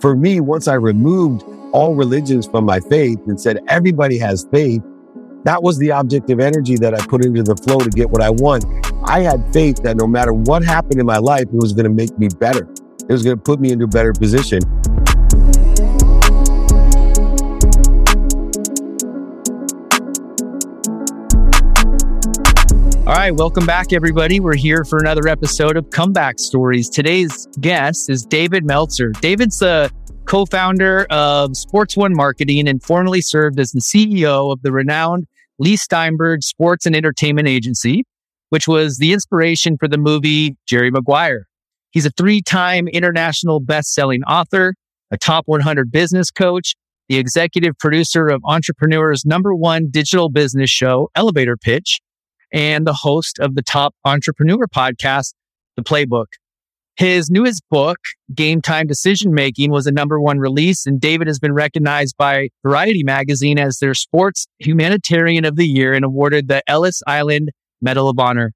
[0.00, 1.42] for me, once I removed
[1.72, 4.82] all religions from my faith and said everybody has faith,
[5.44, 8.30] that was the objective energy that I put into the flow to get what I
[8.30, 8.64] want.
[9.04, 11.90] I had faith that no matter what happened in my life, it was going to
[11.90, 12.68] make me better.
[13.08, 14.60] It was going to put me into a better position.
[23.06, 24.40] All right, welcome back, everybody.
[24.40, 26.90] We're here for another episode of Comeback Stories.
[26.90, 29.10] Today's guest is David Meltzer.
[29.20, 29.92] David's the
[30.24, 35.28] co founder of Sports One Marketing and formerly served as the CEO of the renowned
[35.60, 38.02] Leigh Steinberg Sports and Entertainment Agency,
[38.48, 41.46] which was the inspiration for the movie Jerry Maguire.
[41.92, 44.74] He's a three time international best selling author,
[45.12, 46.74] a top 100 business coach,
[47.08, 52.00] the executive producer of Entrepreneur's number one digital business show, Elevator Pitch
[52.52, 55.34] and the host of the top entrepreneur podcast,
[55.76, 56.26] The Playbook.
[56.96, 57.98] His newest book,
[58.34, 62.48] Game Time Decision Making, was a number one release, and David has been recognized by
[62.62, 67.50] Variety magazine as their sports humanitarian of the year and awarded the Ellis Island
[67.82, 68.52] Medal of Honor.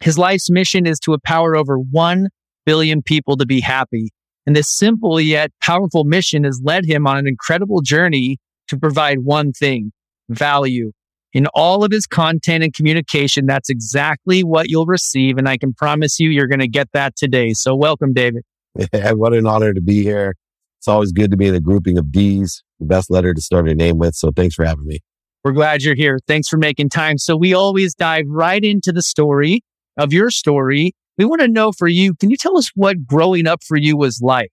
[0.00, 2.28] His life's mission is to empower over 1
[2.64, 4.08] billion people to be happy.
[4.46, 8.38] And this simple yet powerful mission has led him on an incredible journey
[8.68, 9.92] to provide one thing
[10.30, 10.92] value
[11.32, 13.46] in all of his content and communication.
[13.46, 15.38] That's exactly what you'll receive.
[15.38, 17.52] And I can promise you, you're going to get that today.
[17.54, 18.44] So welcome, David.
[18.92, 20.34] Yeah, what an honor to be here.
[20.78, 23.68] It's always good to be in a grouping of D's, the best letter to start
[23.68, 24.14] a name with.
[24.14, 25.00] So thanks for having me.
[25.44, 26.18] We're glad you're here.
[26.26, 27.18] Thanks for making time.
[27.18, 29.62] So we always dive right into the story
[29.96, 30.92] of your story.
[31.18, 33.96] We want to know for you, can you tell us what growing up for you
[33.96, 34.52] was like?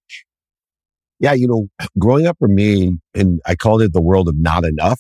[1.20, 1.68] Yeah, you know,
[2.00, 5.00] growing up for me, and I called it the world of not enough.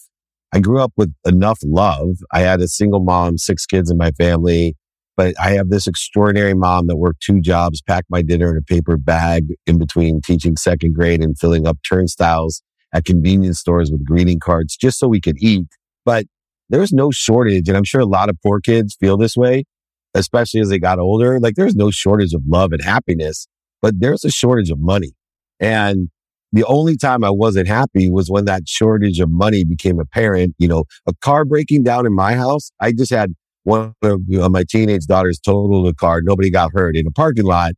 [0.54, 2.18] I grew up with enough love.
[2.32, 4.76] I had a single mom, six kids in my family,
[5.16, 8.62] but I have this extraordinary mom that worked two jobs, packed my dinner in a
[8.62, 14.06] paper bag in between teaching second grade and filling up turnstiles at convenience stores with
[14.06, 15.68] greeting cards just so we could eat.
[16.06, 16.26] But
[16.70, 17.68] there was no shortage.
[17.68, 19.66] And I'm sure a lot of poor kids feel this way,
[20.14, 21.40] especially as they got older.
[21.40, 23.48] Like there's no shortage of love and happiness,
[23.82, 25.12] but there's a shortage of money.
[25.60, 26.10] And
[26.52, 30.56] the only time I wasn't happy was when that shortage of money became apparent.
[30.58, 32.72] You know, a car breaking down in my house.
[32.80, 33.34] I just had
[33.64, 36.22] one of you know, my teenage daughters total the car.
[36.24, 37.74] Nobody got hurt in a parking lot.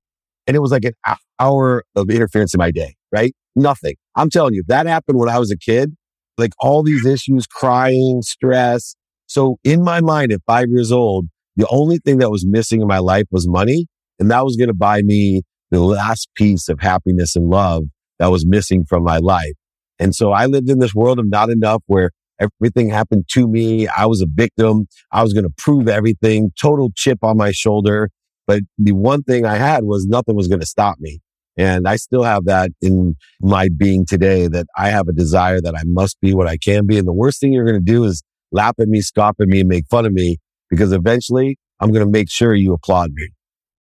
[0.47, 0.93] And it was like an
[1.39, 3.33] hour of interference in my day, right?
[3.55, 3.95] Nothing.
[4.15, 5.95] I'm telling you, that happened when I was a kid.
[6.37, 8.95] Like all these issues, crying, stress.
[9.27, 11.27] So in my mind at five years old,
[11.57, 13.87] the only thing that was missing in my life was money.
[14.19, 17.83] And that was going to buy me the last piece of happiness and love
[18.21, 19.53] that was missing from my life.
[19.97, 23.87] And so I lived in this world of not enough where everything happened to me.
[23.87, 24.85] I was a victim.
[25.11, 28.11] I was going to prove everything, total chip on my shoulder.
[28.45, 31.19] But the one thing I had was nothing was going to stop me.
[31.57, 35.75] And I still have that in my being today that I have a desire that
[35.75, 36.99] I must be what I can be.
[36.99, 38.21] And the worst thing you're going to do is
[38.51, 40.37] laugh at me, scoff at me, and make fun of me
[40.69, 43.29] because eventually I'm going to make sure you applaud me.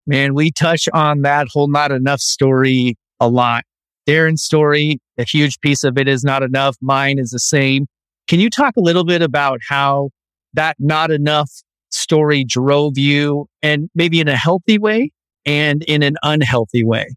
[0.07, 3.65] Man, we touch on that whole not enough story a lot
[4.07, 6.77] Darren's story, a huge piece of it is not enough.
[6.81, 7.87] Mine is the same.
[8.29, 10.11] Can you talk a little bit about how
[10.55, 11.51] that not enough
[11.91, 15.11] story drove you and maybe in a healthy way
[15.45, 17.15] and in an unhealthy way?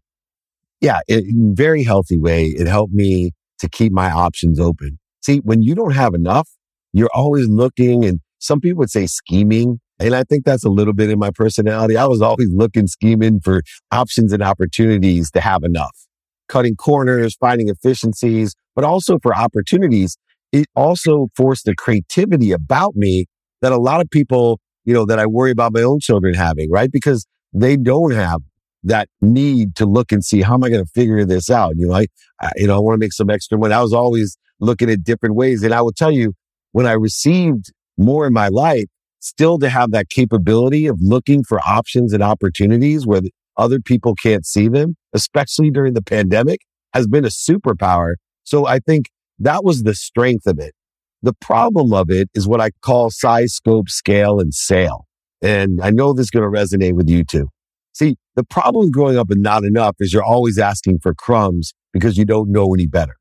[0.80, 2.46] Yeah, in very healthy way.
[2.48, 4.98] It helped me to keep my options open.
[5.22, 6.48] See, when you don't have enough,
[6.92, 9.80] you're always looking and some people would say scheming.
[9.98, 11.96] And I think that's a little bit in my personality.
[11.96, 16.05] I was always looking, scheming for options and opportunities to have enough
[16.48, 20.16] cutting corners, finding efficiencies, but also for opportunities.
[20.52, 23.26] It also forced the creativity about me
[23.62, 26.70] that a lot of people, you know, that I worry about my own children having,
[26.70, 26.90] right?
[26.90, 28.40] Because they don't have
[28.84, 31.74] that need to look and see how am I going to figure this out?
[31.76, 32.06] You know, I,
[32.40, 33.74] I you know, I want to make some extra money.
[33.74, 35.62] I was always looking at different ways.
[35.62, 36.34] And I will tell you,
[36.72, 38.84] when I received more in my life,
[39.20, 43.20] still to have that capability of looking for options and opportunities where
[43.56, 46.60] other people can't see them, especially during the pandemic,
[46.92, 48.14] has been a superpower.
[48.44, 49.06] So I think
[49.38, 50.74] that was the strength of it.
[51.22, 55.06] The problem of it is what I call size, scope, scale, and sale.
[55.42, 57.48] And I know this is going to resonate with you too.
[57.92, 62.18] See, the problem growing up and not enough is you're always asking for crumbs because
[62.18, 63.16] you don't know any better.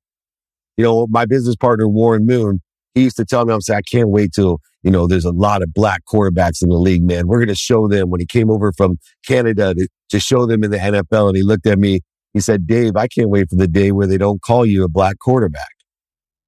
[0.77, 2.62] You know, my business partner, Warren Moon,
[2.95, 5.31] he used to tell me, I'm saying, I can't wait till, you know, there's a
[5.31, 7.27] lot of black quarterbacks in the league, man.
[7.27, 8.97] We're going to show them when he came over from
[9.27, 11.27] Canada to, to show them in the NFL.
[11.27, 12.00] And he looked at me,
[12.33, 14.89] he said, Dave, I can't wait for the day where they don't call you a
[14.89, 15.71] black quarterback,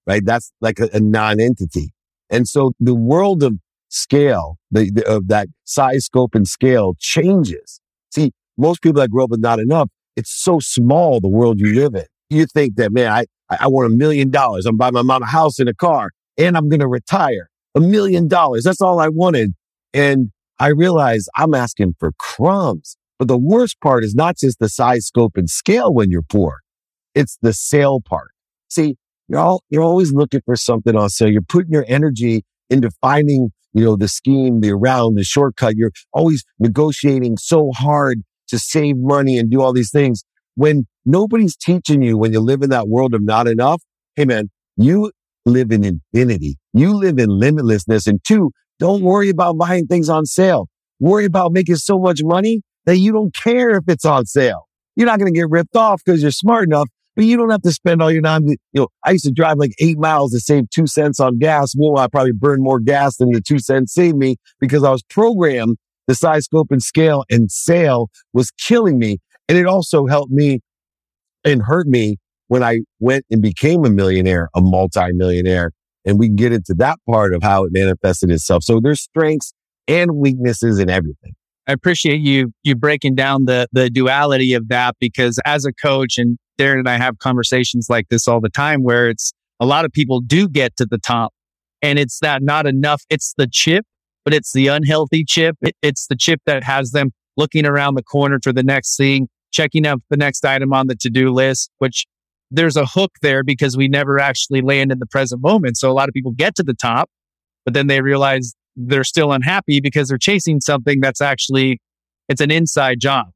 [0.07, 0.23] right?
[0.25, 1.91] That's like a, a non-entity.
[2.29, 3.55] And so the world of
[3.89, 7.81] scale, the, the, of that size, scope and scale changes.
[8.13, 11.75] See, most people that grow up with not enough, it's so small, the world you
[11.75, 12.05] live in.
[12.29, 14.65] You think that, man, I, I want a million dollars.
[14.65, 17.49] I'm buying my mom a house and a car and I'm going to retire.
[17.75, 18.63] A million dollars.
[18.63, 19.53] That's all I wanted.
[19.93, 22.97] And I realized I'm asking for crumbs.
[23.19, 26.59] But the worst part is not just the size, scope, and scale when you're poor.
[27.15, 28.31] It's the sale part.
[28.69, 28.95] See,
[29.27, 31.29] you're all, you're always looking for something on sale.
[31.29, 35.75] You're putting your energy into finding, you know, the scheme, the around, the shortcut.
[35.75, 40.23] You're always negotiating so hard to save money and do all these things
[40.55, 43.81] when nobody's teaching you when you live in that world of not enough.
[44.15, 45.11] Hey, man, you
[45.47, 46.57] live in infinity.
[46.73, 48.07] You live in limitlessness.
[48.07, 50.67] And two, don't worry about buying things on sale.
[50.99, 54.67] Worry about making so much money that you don't care if it's on sale.
[54.95, 57.61] You're not going to get ripped off because you're smart enough, but you don't have
[57.61, 58.47] to spend all your time.
[58.47, 61.73] You know, I used to drive like eight miles to save two cents on gas.
[61.77, 65.03] Well, I probably burned more gas than the two cents saved me because I was
[65.03, 65.77] programmed
[66.07, 69.19] the size, scope, and scale and sale was killing me.
[69.49, 70.61] And it also helped me
[71.43, 72.17] and hurt me
[72.47, 75.71] when I went and became a millionaire, a multi-millionaire.
[76.05, 78.63] And we can get into that part of how it manifested itself.
[78.63, 79.53] So there's strengths
[79.87, 81.33] and weaknesses in everything.
[81.67, 86.17] I appreciate you you breaking down the the duality of that because as a coach
[86.17, 89.83] and Darren and I have conversations like this all the time where it's a lot
[89.83, 91.33] of people do get to the top
[91.81, 93.03] and it's that not enough.
[93.09, 93.85] It's the chip
[94.27, 95.55] but it's the unhealthy chip.
[95.61, 99.29] It, it's the chip that has them looking around the corner for the next thing,
[99.51, 102.05] checking up the next item on the to do list, which
[102.51, 105.77] there's a hook there because we never actually land in the present moment.
[105.77, 107.09] So a lot of people get to the top,
[107.65, 111.79] but then they realize they're still unhappy because they're chasing something that's actually,
[112.29, 113.27] it's an inside job.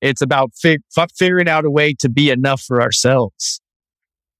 [0.00, 0.82] It's about fig-
[1.16, 3.60] figuring out a way to be enough for ourselves.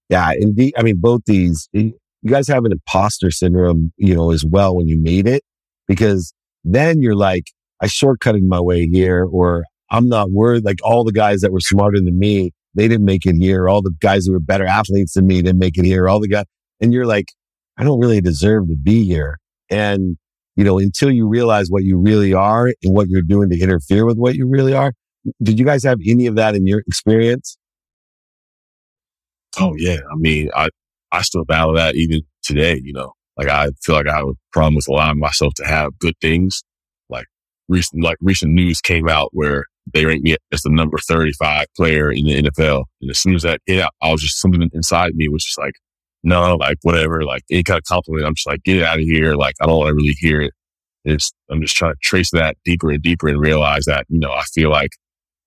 [0.09, 0.33] Yeah.
[0.39, 0.75] Indeed.
[0.77, 1.95] I mean, both these, you
[2.27, 5.43] guys have an imposter syndrome, you know, as well when you made it
[5.87, 6.33] because
[6.65, 7.45] then you're like,
[7.81, 11.61] I shortcutted my way here or I'm not worth like all the guys that were
[11.61, 12.53] smarter than me.
[12.75, 13.69] They didn't make it here.
[13.69, 16.09] All the guys who were better athletes than me didn't make it here.
[16.09, 16.45] All the guys,
[16.81, 17.27] and you're like,
[17.77, 19.39] I don't really deserve to be here.
[19.71, 20.17] And,
[20.57, 24.05] you know, until you realize what you really are and what you're doing to interfere
[24.05, 24.93] with what you really are.
[25.43, 27.59] Did you guys have any of that in your experience?
[29.59, 29.99] Oh yeah.
[30.11, 30.69] I mean, I,
[31.13, 34.89] I still battle that even today, you know, like I feel like I problem with
[34.89, 36.63] allowing myself to have good things.
[37.09, 37.27] Like
[37.69, 42.11] recent, like recent news came out where they ranked me as the number 35 player
[42.11, 42.85] in the NFL.
[43.01, 45.59] And as soon as that hit, out, I was just something inside me was just
[45.59, 45.75] like,
[46.23, 48.27] no, like whatever, like any kind of compliment.
[48.27, 49.35] I'm just like, get it out of here.
[49.35, 50.53] Like I don't want to really hear it.
[51.05, 54.33] It's, I'm just trying to trace that deeper and deeper and realize that, you know,
[54.33, 54.91] I feel like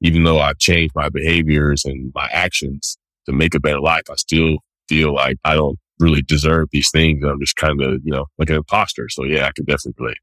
[0.01, 2.97] even though I've changed my behaviors and my actions
[3.27, 4.57] to make a better life, I still
[4.89, 7.23] feel like I don't really deserve these things.
[7.23, 9.09] I'm just kind of, you know, like an imposter.
[9.09, 10.17] So yeah, I can definitely relate.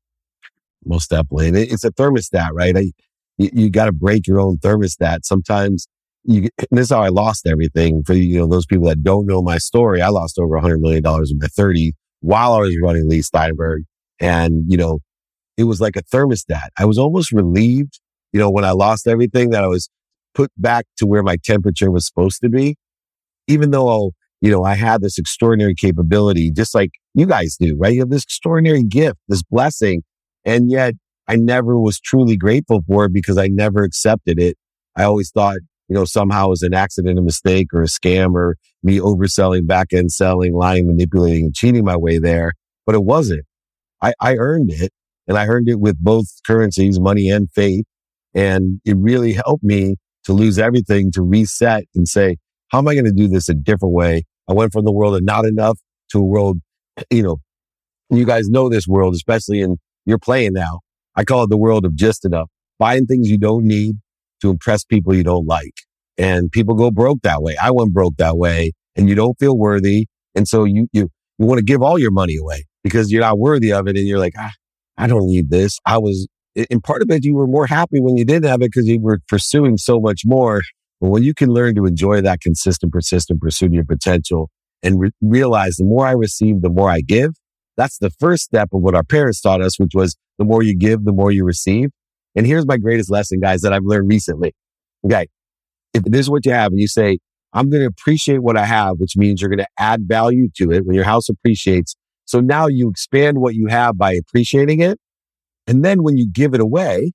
[0.85, 1.49] Most definitely.
[1.49, 2.77] And it's a thermostat, right?
[2.77, 2.93] I,
[3.41, 5.21] you, you got to break your own thermostat.
[5.25, 5.89] Sometimes
[6.25, 9.43] you, this is how I lost everything for, you know, those people that don't know
[9.43, 10.03] my story.
[10.03, 13.23] I lost over a hundred million dollars in my 30 while I was running Leigh
[13.23, 13.85] Steinberg.
[14.21, 15.01] And, you know,
[15.57, 16.69] it was like a thermostat.
[16.79, 18.01] I was almost relieved,
[18.33, 19.89] you know, when I lost everything that I was
[20.35, 22.77] put back to where my temperature was supposed to be.
[23.49, 27.93] Even though you know, I had this extraordinary capability, just like you guys do, right?
[27.93, 30.03] You have this extraordinary gift, this blessing.
[30.45, 30.95] And yet
[31.31, 34.56] I never was truly grateful for it because I never accepted it.
[34.97, 38.35] I always thought, you know, somehow it was an accident, a mistake or a scam
[38.35, 42.55] or me overselling, back end selling, lying, manipulating and cheating my way there.
[42.84, 43.44] But it wasn't.
[44.03, 44.91] I, I earned it
[45.29, 47.84] and I earned it with both currencies, money and faith.
[48.34, 52.39] And it really helped me to lose everything, to reset and say,
[52.72, 54.25] how am I going to do this a different way?
[54.49, 55.79] I went from the world of not enough
[56.10, 56.58] to a world,
[57.08, 57.37] you know,
[58.10, 60.81] you guys know this world, especially in you're playing now.
[61.20, 62.48] I call it the world of just enough.
[62.79, 63.96] Buying things you don't need
[64.41, 65.74] to impress people you don't like.
[66.17, 67.58] And people go broke that way.
[67.62, 70.06] I went broke that way and you don't feel worthy.
[70.34, 73.39] And so you, you, you want to give all your money away because you're not
[73.39, 73.98] worthy of it.
[73.98, 74.53] And you're like, ah,
[74.96, 75.79] I don't need this.
[75.84, 78.72] I was, in part of it, you were more happy when you didn't have it
[78.72, 80.62] because you were pursuing so much more.
[81.03, 84.48] But when you can learn to enjoy that consistent, persistent pursuit of your potential
[84.82, 87.32] and re- realize the more I receive, the more I give,
[87.77, 90.77] that's the first step of what our parents taught us, which was the more you
[90.77, 91.91] give, the more you receive.
[92.34, 94.55] And here's my greatest lesson, guys, that I've learned recently.
[95.05, 95.27] Okay.
[95.94, 97.19] If this is what you have and you say,
[97.53, 100.70] I'm going to appreciate what I have, which means you're going to add value to
[100.70, 101.96] it when your house appreciates.
[102.24, 104.98] So now you expand what you have by appreciating it.
[105.67, 107.12] And then when you give it away,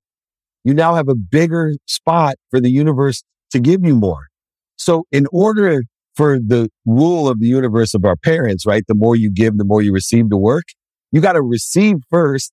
[0.62, 4.26] you now have a bigger spot for the universe to give you more.
[4.76, 5.84] So in order
[6.16, 8.84] for the rule of the universe of our parents, right?
[8.88, 10.64] The more you give, the more you receive to work.
[11.12, 12.52] You got to receive first,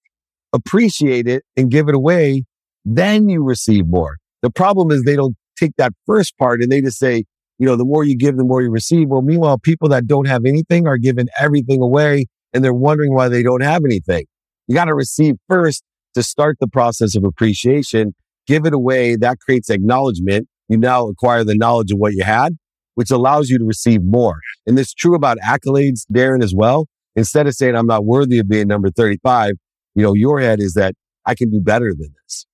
[0.52, 2.44] appreciate it and give it away.
[2.86, 4.18] Then you receive more.
[4.42, 7.24] The problem is they don't take that first part and they just say,
[7.60, 9.08] you know, the more you give, the more you receive.
[9.08, 13.30] Well, meanwhile, people that don't have anything are giving everything away and they're wondering why
[13.30, 14.26] they don't have anything.
[14.68, 15.84] You got to receive first
[16.16, 18.14] to start the process of appreciation.
[18.48, 19.16] Give it away.
[19.16, 20.48] That creates acknowledgement.
[20.70, 22.58] You now acquire the knowledge of what you had,
[22.96, 24.38] which allows you to receive more.
[24.66, 26.88] And this is true about accolades, Darren, as well.
[27.16, 29.54] Instead of saying, I'm not worthy of being number 35,
[29.96, 30.96] you know, your head is that
[31.26, 32.46] I can do better than this.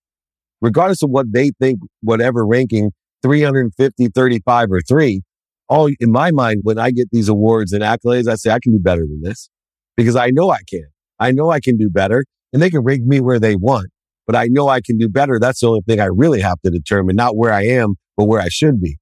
[0.62, 2.92] Regardless of what they think, whatever ranking,
[3.22, 5.22] 350, 35 or three,
[5.70, 8.74] all in my mind, when I get these awards and accolades, I say, I can
[8.74, 9.50] do better than this
[9.96, 10.88] because I know I can.
[11.20, 13.88] I know I can do better and they can rank me where they want,
[14.26, 15.40] but I know I can do better.
[15.40, 18.42] That's the only thing I really have to determine, not where I am, but where
[18.42, 18.98] I should be.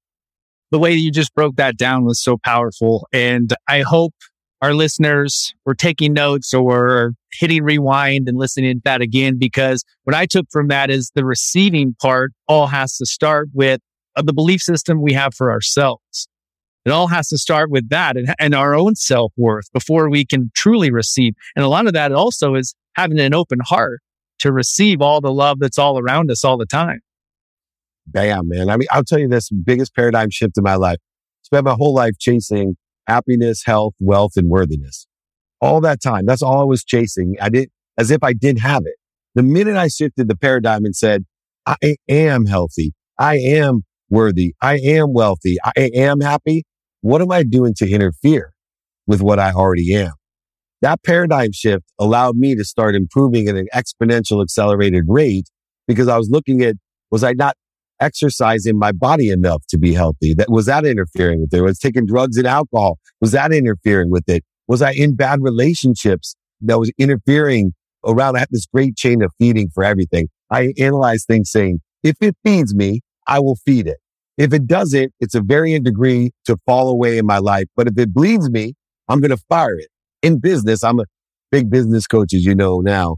[0.72, 3.08] The way you just broke that down was so powerful.
[3.14, 4.14] And I hope
[4.62, 10.16] our listeners were taking notes or hitting rewind and listening to that again, because what
[10.16, 13.80] I took from that is the receiving part all has to start with
[14.16, 16.28] uh, the belief system we have for ourselves.
[16.86, 20.26] It all has to start with that and, and our own self worth before we
[20.26, 21.34] can truly receive.
[21.56, 24.02] And a lot of that also is having an open heart
[24.40, 27.00] to receive all the love that's all around us all the time.
[28.08, 28.70] Bam, man.
[28.70, 30.98] I mean, I'll tell you this biggest paradigm shift in my life.
[31.44, 32.76] Spent my whole life chasing
[33.08, 35.08] happiness, health, wealth, and worthiness.
[35.60, 36.26] All that time.
[36.26, 37.36] That's all I was chasing.
[37.42, 38.96] I did as if I didn't have it.
[39.36, 41.26] The minute I shifted the paradigm and said,
[41.66, 42.94] I am healthy.
[43.20, 44.56] I am worthy.
[44.62, 45.58] I am wealthy.
[45.64, 46.64] I am happy.
[47.02, 48.54] What am I doing to interfere
[49.06, 50.14] with what I already am?
[50.82, 55.50] That paradigm shift allowed me to start improving at an exponential accelerated rate
[55.88, 56.76] because I was looking at,
[57.10, 57.56] was I not
[58.00, 60.34] exercising my body enough to be healthy?
[60.34, 61.62] That was that interfering with it?
[61.62, 63.00] Was taking drugs and alcohol?
[63.22, 64.44] Was that interfering with it?
[64.68, 67.74] Was I in bad relationships that was interfering
[68.06, 68.36] around?
[68.36, 70.28] I had this great chain of feeding for everything.
[70.50, 73.98] I analyze things saying, if it feeds me, I will feed it.
[74.38, 77.66] If it doesn't, it's a varying degree to fall away in my life.
[77.76, 78.76] But if it bleeds me,
[79.08, 79.88] I'm going to fire it.
[80.22, 81.06] In business, I'm a
[81.52, 83.18] big business coach, as you know now.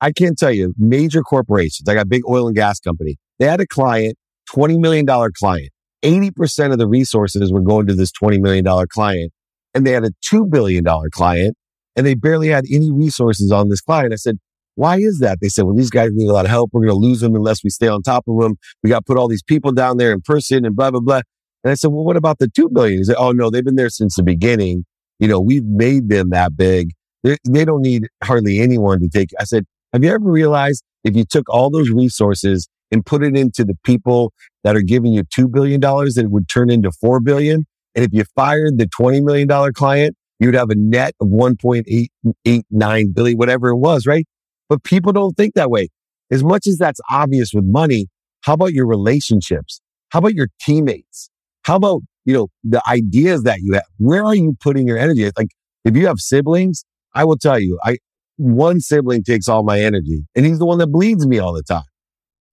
[0.00, 1.88] I can't tell you major corporations.
[1.88, 3.16] I got a big oil and gas company.
[3.38, 4.16] They had a client,
[4.54, 5.70] $20 million client.
[6.02, 9.32] 80% of the resources were going to this $20 million client.
[9.74, 11.56] And they had a $2 billion client
[11.96, 14.12] and they barely had any resources on this client.
[14.12, 14.38] I said,
[14.74, 15.38] why is that?
[15.40, 16.70] They said, well, these guys need a lot of help.
[16.72, 18.56] We're going to lose them unless we stay on top of them.
[18.82, 21.20] We got to put all these people down there in person and blah, blah, blah.
[21.62, 22.98] And I said, well, what about the 2 billion?
[22.98, 24.84] He said, oh no, they've been there since the beginning.
[25.18, 26.92] You know, we've made them that big.
[27.22, 29.30] They, they don't need hardly anyone to take.
[29.38, 33.36] I said, have you ever realized if you took all those resources and put it
[33.36, 34.32] into the people
[34.64, 37.66] that are giving you $2 billion, that it would turn into 4 billion.
[37.94, 43.38] And if you fired the $20 million client, you'd have a net of 1.889 billion,
[43.38, 44.26] whatever it was, right?
[44.68, 45.88] But people don't think that way.
[46.30, 48.06] As much as that's obvious with money,
[48.42, 49.80] how about your relationships?
[50.10, 51.30] How about your teammates?
[51.64, 53.84] How about, you know, the ideas that you have?
[53.98, 55.28] Where are you putting your energy?
[55.36, 55.50] Like
[55.84, 57.98] if you have siblings, I will tell you, I,
[58.36, 61.62] one sibling takes all my energy and he's the one that bleeds me all the
[61.62, 61.82] time.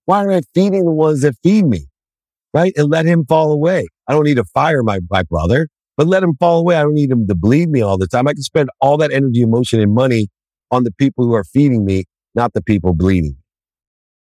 [0.08, 1.84] Why am I feeding the ones that feed me?
[2.54, 2.72] Right.
[2.76, 3.88] And let him fall away.
[4.08, 6.76] I don't need to fire my, my brother, but let him fall away.
[6.76, 8.26] I don't need him to bleed me all the time.
[8.26, 10.28] I can spend all that energy, emotion and money
[10.70, 13.36] on the people who are feeding me, not the people bleeding.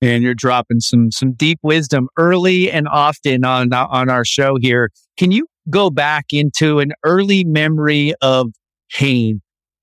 [0.03, 4.91] And you're dropping some some deep wisdom early and often on on our show here.
[5.17, 8.49] Can you go back into an early memory of
[8.91, 9.43] pain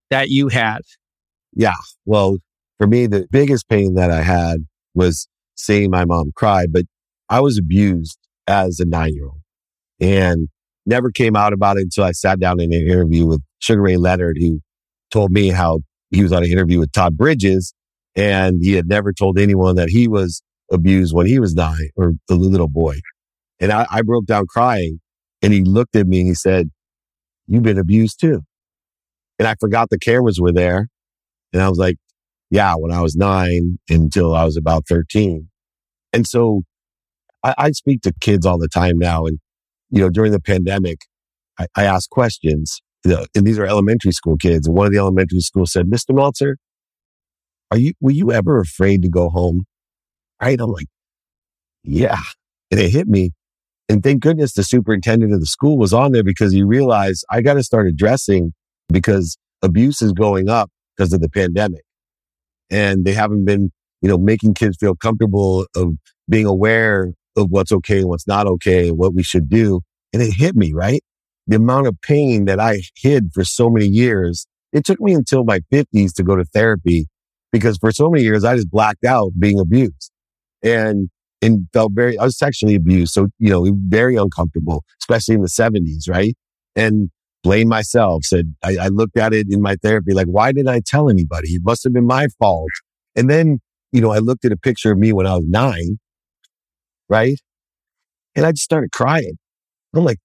[0.10, 0.82] that you had?
[1.54, 1.76] Yeah.
[2.04, 2.40] Well,
[2.80, 6.86] for me, the biggest pain that I had was seeing my mom cry, but
[7.30, 9.42] I was abused as a nine year old
[10.00, 10.48] and
[10.86, 13.98] never came out about it until I sat down in an interview with Sugar Ray
[13.98, 14.60] Leonard, who
[15.12, 15.80] told me how
[16.12, 17.74] he was on an interview with Todd Bridges
[18.16, 22.14] and he had never told anyone that he was abused when he was nine or
[22.28, 23.00] the little boy.
[23.60, 25.00] And I, I broke down crying
[25.42, 26.70] and he looked at me and he said,
[27.48, 28.42] you've been abused too.
[29.38, 30.88] And I forgot the cameras were there.
[31.52, 31.98] And I was like,
[32.50, 35.48] yeah, when I was nine until I was about 13.
[36.14, 36.64] And so
[37.44, 39.26] I, I speak to kids all the time now.
[39.26, 39.40] And,
[39.90, 41.00] you know, during the pandemic,
[41.60, 44.68] I, I ask questions and these are elementary school kids.
[44.68, 46.16] And one of the elementary schools said, Mr.
[46.16, 46.58] Meltzer,
[47.72, 49.66] are you, were you ever afraid to go home?
[50.42, 50.60] Right.
[50.60, 50.88] I'm like,
[51.84, 52.20] yeah.
[52.72, 53.32] And it hit me.
[53.88, 57.42] And thank goodness the superintendent of the school was on there because he realized I
[57.42, 58.54] got to start addressing
[58.92, 61.84] because abuse is going up because of the pandemic.
[62.70, 65.94] And they haven't been, you know, making kids feel comfortable of
[66.30, 69.82] being aware of what's okay and what's not okay what we should do.
[70.14, 71.02] And it hit me, right?
[71.48, 74.48] the amount of pain that I hid for so many years.
[74.74, 77.08] It took me until my fifties to go to therapy
[77.52, 80.12] because for so many years I just blacked out being abused.
[80.64, 81.10] And
[81.42, 83.14] and felt very, I was sexually abused.
[83.14, 86.08] So, you know, very uncomfortable, especially in the seventies.
[86.10, 86.36] Right.
[86.76, 87.10] And
[87.46, 90.82] blamed myself, said, I, I looked at it in my therapy, like, why did I
[90.84, 91.50] tell anybody?
[91.50, 92.72] It must have been my fault.
[93.16, 93.60] And then,
[93.92, 96.00] you know, I looked at a picture of me when I was nine.
[97.08, 97.40] Right.
[98.36, 99.38] And I just started crying.
[99.96, 100.18] I'm like,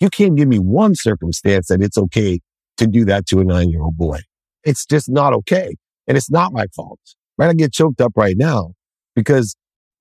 [0.00, 2.40] you can't give me one circumstance that it's okay
[2.76, 4.20] to do that to a nine year old boy.
[4.62, 5.74] It's just not okay.
[6.06, 7.00] And it's not my fault.
[7.38, 7.48] Right.
[7.48, 8.72] I get choked up right now
[9.14, 9.56] because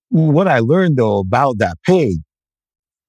[0.10, 2.26] what I learned though about that pain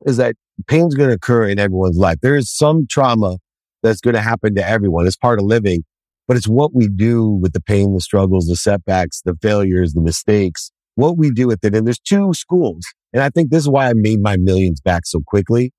[0.06, 0.36] is that
[0.68, 2.18] pain's going to occur in everyone's life.
[2.22, 3.38] There is some trauma
[3.86, 5.06] that's going to happen to everyone.
[5.06, 5.84] It's part of living,
[6.28, 10.02] but it's what we do with the pain, the struggles, the setbacks, the failures, the
[10.02, 11.74] mistakes, what we do with it.
[11.74, 12.84] And there's two schools.
[13.12, 15.72] And I think this is why I made my millions back so quickly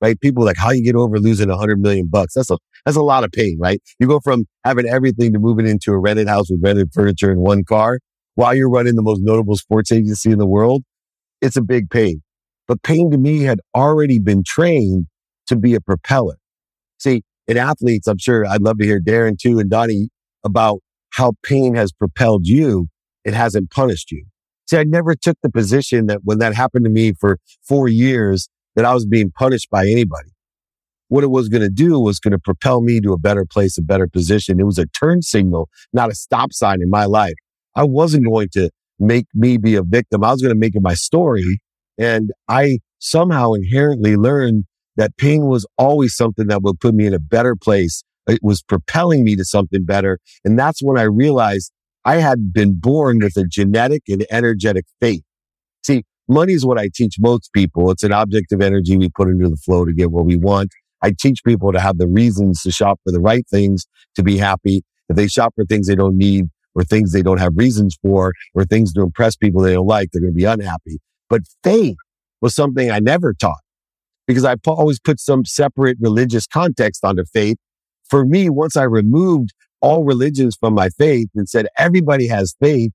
[0.00, 0.20] right?
[0.20, 2.34] People like how you get over losing a hundred million bucks.
[2.34, 3.82] That's a, that's a lot of pain, right?
[3.98, 7.40] You go from having everything to moving into a rented house with rented furniture and
[7.40, 7.98] one car
[8.34, 10.82] while you're running the most notable sports agency in the world.
[11.40, 12.22] It's a big pain,
[12.66, 15.06] but pain to me had already been trained
[15.46, 16.36] to be a propeller.
[16.98, 20.10] See, in athletes, I'm sure I'd love to hear Darren too and Donnie
[20.44, 22.88] about how pain has propelled you.
[23.24, 24.24] It hasn't punished you.
[24.68, 28.48] See, I never took the position that when that happened to me for four years,
[28.76, 30.30] that I was being punished by anybody.
[31.08, 33.78] What it was going to do was going to propel me to a better place,
[33.78, 34.60] a better position.
[34.60, 37.34] It was a turn signal, not a stop sign in my life.
[37.74, 40.22] I wasn't going to make me be a victim.
[40.22, 41.60] I was going to make it my story.
[41.96, 44.64] And I somehow inherently learned
[44.98, 48.04] that pain was always something that would put me in a better place.
[48.28, 50.18] It was propelling me to something better.
[50.44, 51.72] And that's when I realized
[52.04, 55.22] I had been born with a genetic and energetic faith.
[55.82, 57.90] See, Money is what I teach most people.
[57.90, 60.70] It's an object of energy we put into the flow to get what we want.
[61.00, 63.86] I teach people to have the reasons to shop for the right things
[64.16, 64.82] to be happy.
[65.08, 68.34] If they shop for things they don't need or things they don't have reasons for
[68.54, 70.98] or things to impress people they don't like, they're going to be unhappy.
[71.30, 71.96] But faith
[72.42, 73.60] was something I never taught
[74.28, 77.56] because I always put some separate religious context onto faith.
[78.08, 82.92] For me, once I removed all religions from my faith and said everybody has faith,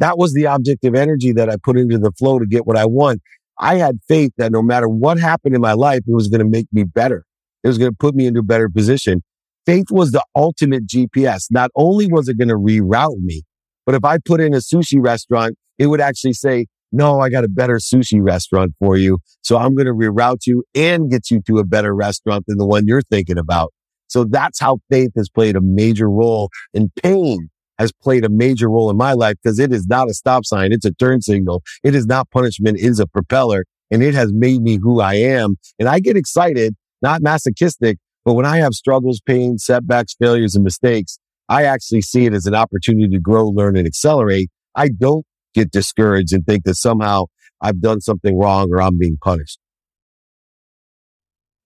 [0.00, 2.86] that was the objective energy that I put into the flow to get what I
[2.86, 3.22] want.
[3.58, 6.44] I had faith that no matter what happened in my life, it was going to
[6.44, 7.24] make me better.
[7.62, 9.22] It was going to put me into a better position.
[9.64, 11.46] Faith was the ultimate GPS.
[11.52, 13.44] Not only was it going to reroute me,
[13.86, 17.44] but if I put in a sushi restaurant, it would actually say, no, I got
[17.44, 19.18] a better sushi restaurant for you.
[19.42, 22.66] So I'm going to reroute you and get you to a better restaurant than the
[22.66, 23.72] one you're thinking about.
[24.06, 28.70] So that's how faith has played a major role and pain has played a major
[28.70, 30.72] role in my life because it is not a stop sign.
[30.72, 31.62] It's a turn signal.
[31.82, 32.78] It is not punishment.
[32.78, 35.56] It is a propeller and it has made me who I am.
[35.80, 40.62] And I get excited, not masochistic, but when I have struggles, pain, setbacks, failures, and
[40.62, 44.48] mistakes, I actually see it as an opportunity to grow, learn, and accelerate.
[44.76, 47.24] I don't get discouraged and think that somehow
[47.60, 49.58] I've done something wrong or I'm being punished.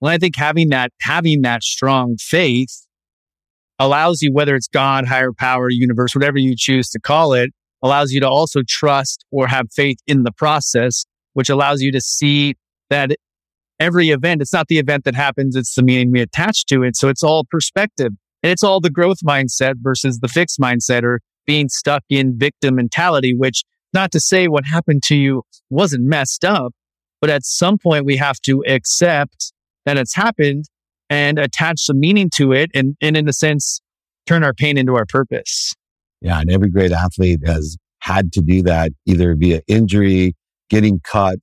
[0.01, 2.87] Well, I think having that, having that strong faith
[3.79, 7.51] allows you, whether it's God, higher power, universe, whatever you choose to call it,
[7.83, 12.01] allows you to also trust or have faith in the process, which allows you to
[12.01, 12.55] see
[12.91, 13.11] that
[13.81, 16.97] every event, it's not the event that happens, it's the meaning we attach to it.
[16.97, 21.21] So it's all perspective and it's all the growth mindset versus the fixed mindset or
[21.47, 26.45] being stuck in victim mentality, which not to say what happened to you wasn't messed
[26.45, 26.73] up,
[27.21, 29.53] but at some point we have to accept
[29.87, 30.67] that it's happened
[31.11, 33.81] and attach some meaning to it and, and in a sense,
[34.27, 35.75] turn our pain into our purpose.
[36.21, 36.41] Yeah.
[36.41, 40.35] And every great athlete has had to do that either via injury,
[40.69, 41.39] getting cut,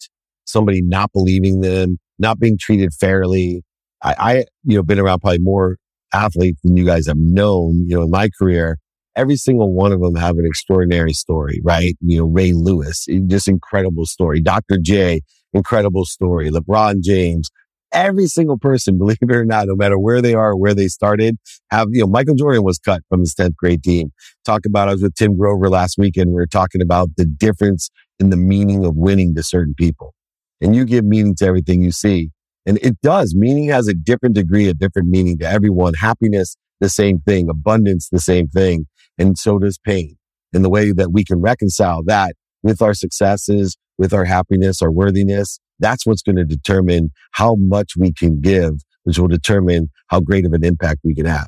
[0.45, 3.63] somebody not believing them, not being treated fairly.
[4.03, 5.77] I, I, you know, been around probably more
[6.13, 8.77] athletes than you guys have known, you know, in my career.
[9.15, 11.95] Every single one of them have an extraordinary story, right?
[12.01, 14.41] You know, Ray Lewis, just incredible story.
[14.41, 14.77] Dr.
[14.81, 15.21] J,
[15.53, 16.49] incredible story.
[16.49, 17.49] LeBron James,
[17.93, 21.37] every single person, believe it or not, no matter where they are, where they started,
[21.71, 24.11] have, you know, Michael Jordan was cut from his 10th grade team.
[24.43, 26.29] Talk about, I was with Tim Grover last weekend.
[26.29, 30.13] We were talking about the difference in the meaning of winning to certain people.
[30.61, 32.29] And you give meaning to everything you see.
[32.65, 33.35] And it does.
[33.35, 35.93] Meaning has a different degree, a different meaning to everyone.
[35.93, 37.49] Happiness, the same thing.
[37.49, 38.85] Abundance, the same thing.
[39.17, 40.17] And so does pain.
[40.53, 44.91] And the way that we can reconcile that with our successes, with our happiness, our
[44.91, 50.19] worthiness, that's what's going to determine how much we can give, which will determine how
[50.19, 51.47] great of an impact we can have.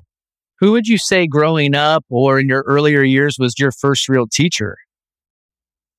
[0.59, 4.25] Who would you say growing up or in your earlier years was your first real
[4.27, 4.77] teacher?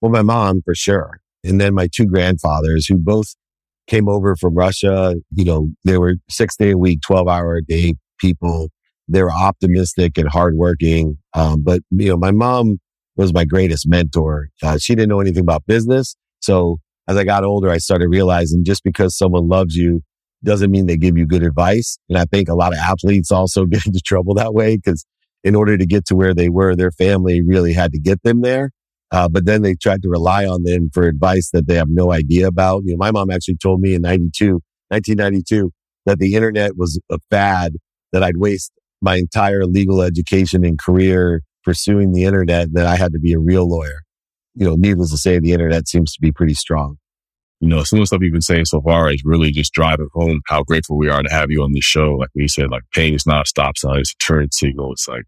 [0.00, 1.20] Well, my mom for sure.
[1.44, 3.34] And then my two grandfathers who both
[3.88, 5.14] came over from Russia.
[5.34, 8.68] You know, they were six day a week, 12 hour a day people.
[9.08, 11.18] They were optimistic and hardworking.
[11.34, 12.78] Um, but, you know, my mom
[13.16, 14.48] was my greatest mentor.
[14.62, 16.14] Uh, she didn't know anything about business.
[16.40, 20.02] So as I got older, I started realizing just because someone loves you
[20.44, 21.98] doesn't mean they give you good advice.
[22.08, 25.04] And I think a lot of athletes also get into trouble that way because
[25.44, 28.42] in order to get to where they were, their family really had to get them
[28.42, 28.70] there.
[29.10, 32.12] Uh, but then they tried to rely on them for advice that they have no
[32.12, 32.82] idea about.
[32.84, 35.72] You know, my mom actually told me in 92, 1992,
[36.04, 37.76] that the internet was a fad,
[38.12, 43.12] that I'd waste my entire legal education and career pursuing the internet, that I had
[43.12, 44.02] to be a real lawyer.
[44.54, 46.96] You know, needless to say, the internet seems to be pretty strong.
[47.60, 50.08] You know, some of the stuff you've been saying so far is really just driving
[50.14, 52.12] home how grateful we are to have you on this show.
[52.12, 54.92] Like we said, like pain is not a stop sign, it's a turn signal.
[54.92, 55.24] It's like,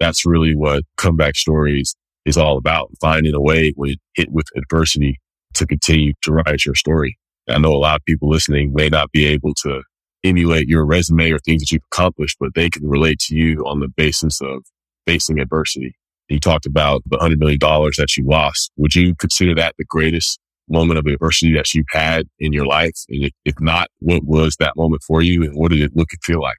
[0.00, 2.90] that's really what comeback stories is all about.
[3.00, 5.20] Finding a way when hit with adversity
[5.54, 7.18] to continue to write your story.
[7.48, 9.82] I know a lot of people listening may not be able to
[10.24, 13.80] emulate your resume or things that you've accomplished, but they can relate to you on
[13.80, 14.64] the basis of
[15.06, 15.94] facing adversity.
[16.28, 18.72] You talked about the $100 million that you lost.
[18.76, 22.94] Would you consider that the greatest moment of adversity that you've had in your life?
[23.08, 26.22] And if not, what was that moment for you and what did it look and
[26.22, 26.56] feel like?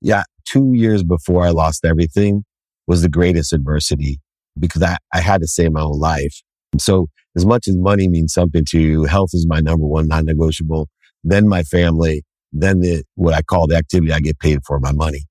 [0.00, 0.24] Yeah.
[0.46, 2.44] Two years before I lost everything
[2.86, 4.20] was the greatest adversity
[4.58, 6.40] because I, I had to save my own life.
[6.78, 10.88] So as much as money means something to you, health is my number one non-negotiable,
[11.22, 14.92] then my family, then the, what I call the activity I get paid for, my
[14.92, 15.24] money.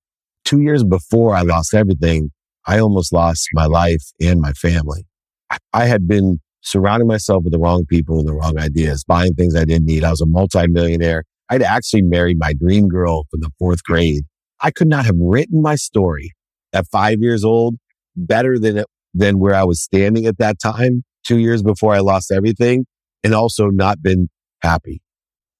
[0.44, 2.30] Two years before I lost everything,
[2.66, 5.06] I almost lost my life and my family.
[5.50, 9.34] I, I had been surrounding myself with the wrong people and the wrong ideas, buying
[9.34, 10.04] things I didn't need.
[10.04, 11.24] I was a multimillionaire.
[11.48, 14.24] I'd actually married my dream girl from the fourth grade.
[14.60, 16.32] I could not have written my story
[16.72, 17.76] at five years old
[18.16, 22.00] better than it, than where I was standing at that time, two years before I
[22.00, 22.86] lost everything
[23.22, 24.28] and also not been
[24.60, 25.00] happy.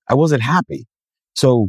[0.08, 0.86] I wasn't happy.
[1.36, 1.68] So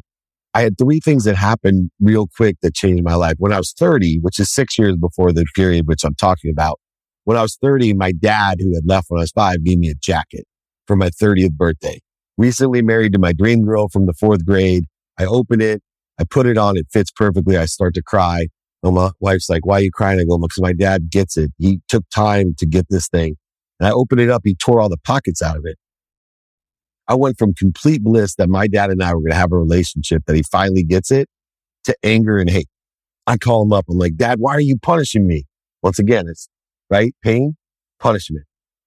[0.53, 3.35] I had three things that happened real quick that changed my life.
[3.37, 6.79] When I was 30, which is six years before the period which I'm talking about,
[7.25, 9.89] when I was 30, my dad, who had left when I was five, gave me
[9.89, 10.45] a jacket
[10.87, 11.99] for my 30th birthday.
[12.37, 14.85] Recently married to my dream girl from the fourth grade.
[15.19, 15.81] I open it.
[16.19, 16.77] I put it on.
[16.77, 17.57] It fits perfectly.
[17.57, 18.47] I start to cry.
[18.83, 20.19] And my wife's like, why are you crying?
[20.19, 21.51] I go, because my dad gets it.
[21.57, 23.35] He took time to get this thing.
[23.79, 24.41] And I opened it up.
[24.45, 25.77] He tore all the pockets out of it.
[27.07, 29.57] I went from complete bliss that my dad and I were going to have a
[29.57, 31.29] relationship that he finally gets it
[31.85, 32.67] to anger and hate.
[33.25, 33.85] I call him up.
[33.89, 35.45] I'm like, dad, why are you punishing me?
[35.81, 36.49] Once again, it's
[36.89, 37.13] right.
[37.23, 37.55] Pain,
[37.99, 38.45] punishment.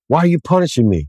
[0.08, 1.08] Why are you punishing me?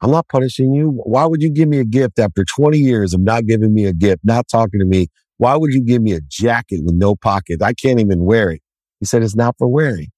[0.00, 1.00] I'm not punishing you.
[1.04, 3.92] Why would you give me a gift after 20 years of not giving me a
[3.92, 5.06] gift, not talking to me?
[5.38, 7.62] Why would you give me a jacket with no pockets?
[7.62, 8.62] I can't even wear it.
[9.00, 10.08] He said, it's not for wearing.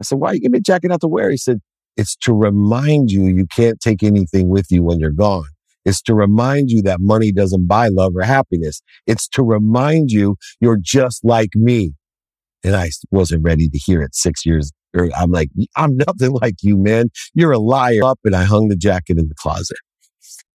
[0.00, 1.30] I said, why you give me a jacket not to wear?
[1.30, 1.60] He said,
[1.98, 5.48] it's to remind you you can't take anything with you when you're gone.
[5.84, 8.80] It's to remind you that money doesn't buy love or happiness.
[9.06, 11.92] It's to remind you you're just like me.
[12.64, 14.70] And I wasn't ready to hear it six years.
[15.16, 17.10] I'm like, I'm nothing like you, man.
[17.34, 18.04] You're a liar.
[18.04, 19.78] Up and I hung the jacket in the closet.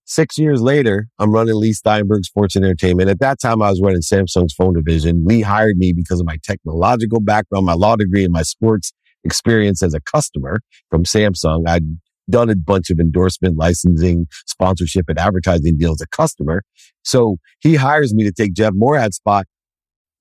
[0.05, 3.09] Six years later, I'm running Leigh Steinberg Sports Entertainment.
[3.09, 5.25] At that time, I was running Samsung's phone division.
[5.25, 9.81] Leigh hired me because of my technological background, my law degree, and my sports experience
[9.83, 11.63] as a customer from Samsung.
[11.67, 11.83] I'd
[12.29, 16.63] done a bunch of endorsement, licensing, sponsorship, and advertising deals as a customer.
[17.03, 19.45] So he hires me to take Jeff Moorad's spot.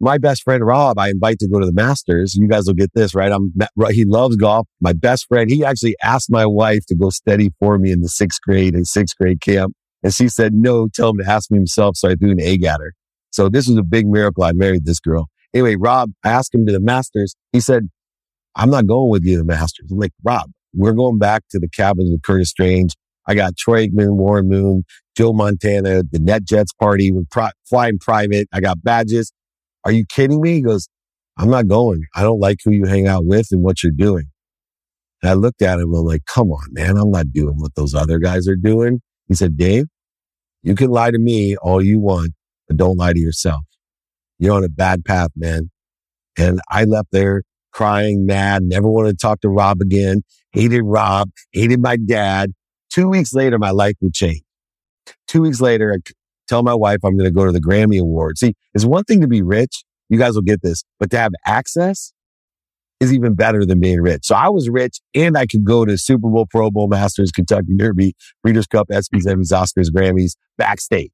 [0.00, 2.34] My best friend Rob, I invite to go to the Masters.
[2.34, 3.30] You guys will get this, right?
[3.30, 3.52] I'm,
[3.90, 4.66] he loves golf.
[4.80, 8.08] My best friend, he actually asked my wife to go steady for me in the
[8.08, 9.74] sixth grade and sixth grade camp.
[10.02, 11.96] And she said, no, tell him to ask me himself.
[11.96, 12.94] So I threw an egg at her.
[13.30, 14.42] So this was a big miracle.
[14.42, 15.28] I married this girl.
[15.54, 17.36] Anyway, Rob, I asked him to the Masters.
[17.52, 17.88] He said,
[18.56, 19.90] I'm not going with you to the Masters.
[19.90, 22.94] I'm like, Rob, we're going back to the cabins with Curtis Strange.
[23.26, 24.84] I got Troy Aikman, Warren Moon,
[25.16, 27.12] Joe Montana, the NetJets party.
[27.12, 28.48] We're pri- flying private.
[28.52, 29.32] I got badges.
[29.84, 30.54] Are you kidding me?
[30.54, 30.88] He goes,
[31.38, 32.04] I'm not going.
[32.14, 34.26] I don't like who you hang out with and what you're doing.
[35.22, 35.94] And I looked at him.
[35.94, 36.96] I'm like, come on, man.
[36.96, 39.00] I'm not doing what those other guys are doing.
[39.28, 39.84] He said, Dave,
[40.62, 42.32] you can lie to me all you want,
[42.68, 43.62] but don't lie to yourself.
[44.38, 45.70] You're on a bad path, man.
[46.36, 51.30] And I left there crying, mad, never wanted to talk to Rob again, hated Rob,
[51.52, 52.52] hated my dad.
[52.90, 54.42] Two weeks later, my life would change.
[55.26, 56.10] Two weeks later, I
[56.48, 58.40] tell my wife I'm going to go to the Grammy Awards.
[58.40, 59.84] See, it's one thing to be rich.
[60.08, 62.12] You guys will get this, but to have access
[63.00, 64.20] is even better than being rich.
[64.24, 67.74] So I was rich and I could go to Super Bowl, Pro Bowl, Masters, Kentucky
[67.76, 71.10] Derby, Breeders' Cup, ESPYs, Emmys, Oscars, Grammys, backstage.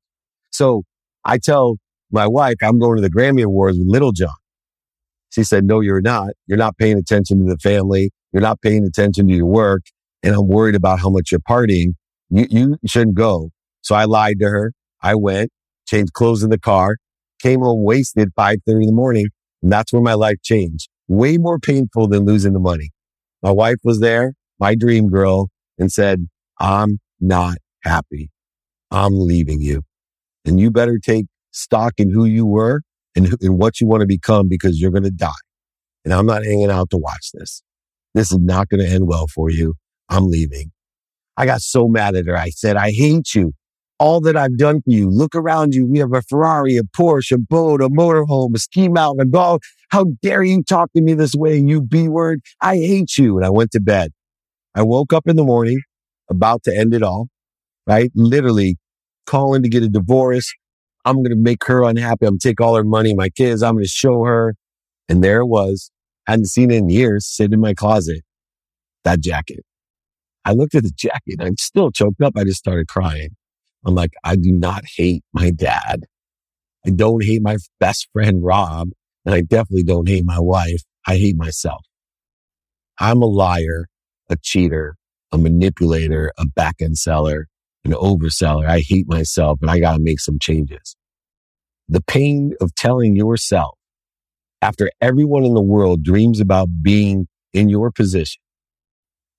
[0.51, 0.83] So
[1.25, 1.77] I tell
[2.11, 4.29] my wife I'm going to the Grammy Awards with Lil Jon.
[5.31, 6.31] She said, no, you're not.
[6.47, 8.11] You're not paying attention to the family.
[8.33, 9.83] You're not paying attention to your work.
[10.23, 11.95] And I'm worried about how much you're partying.
[12.31, 13.51] You, you shouldn't go.
[13.83, 14.73] So I lied to her.
[15.03, 15.51] I went,
[15.87, 16.97] changed clothes in the car,
[17.41, 19.27] came home wasted 5.30 in the morning.
[19.63, 20.89] And that's where my life changed.
[21.09, 22.91] Way more painful than losing the money.
[23.43, 28.31] My wife was there, my dream girl, and said, I'm not happy.
[28.91, 29.83] I'm leaving you.
[30.45, 32.83] And you better take stock in who you were
[33.19, 35.31] and, and what you want to become because you're going to die.
[36.05, 37.63] And I'm not hanging out to watch this.
[38.15, 39.75] This is not going to end well for you.
[40.09, 40.71] I'm leaving.
[41.37, 42.37] I got so mad at her.
[42.37, 43.53] I said, I hate you.
[43.99, 45.11] All that I've done for you.
[45.11, 45.85] Look around you.
[45.85, 49.61] We have a Ferrari, a Porsche, a boat, a motorhome, a ski mountain, a golf.
[49.91, 52.41] How dare you talk to me this way, you B word?
[52.63, 53.37] I hate you.
[53.37, 54.13] And I went to bed.
[54.75, 55.81] I woke up in the morning
[56.31, 57.29] about to end it all,
[57.87, 58.11] right?
[58.15, 58.77] Literally
[59.27, 60.53] calling to get a divorce.
[61.09, 62.27] I'm going to make her unhappy.
[62.27, 63.63] I'm going to take all her money, my kids.
[63.63, 64.55] I'm going to show her.
[65.09, 65.91] And there it was.
[66.27, 68.23] Hadn't seen it in years, sitting in my closet.
[69.05, 69.65] That jacket.
[70.45, 71.37] I looked at the jacket.
[71.41, 72.35] I'm still choked up.
[72.37, 73.31] I just started crying.
[73.87, 76.05] I'm like, I do not hate my dad.
[76.87, 78.91] I don't hate my best friend, Rob.
[79.25, 80.83] And I definitely don't hate my wife.
[81.07, 81.85] I hate myself.
[82.99, 83.87] I'm a liar,
[84.29, 84.97] a cheater,
[85.33, 87.49] a manipulator, a back end seller,
[87.85, 88.69] an overseller.
[88.69, 90.97] I hate myself and I got to make some changes.
[91.89, 93.77] The pain of telling yourself
[94.61, 98.41] after everyone in the world dreams about being in your position.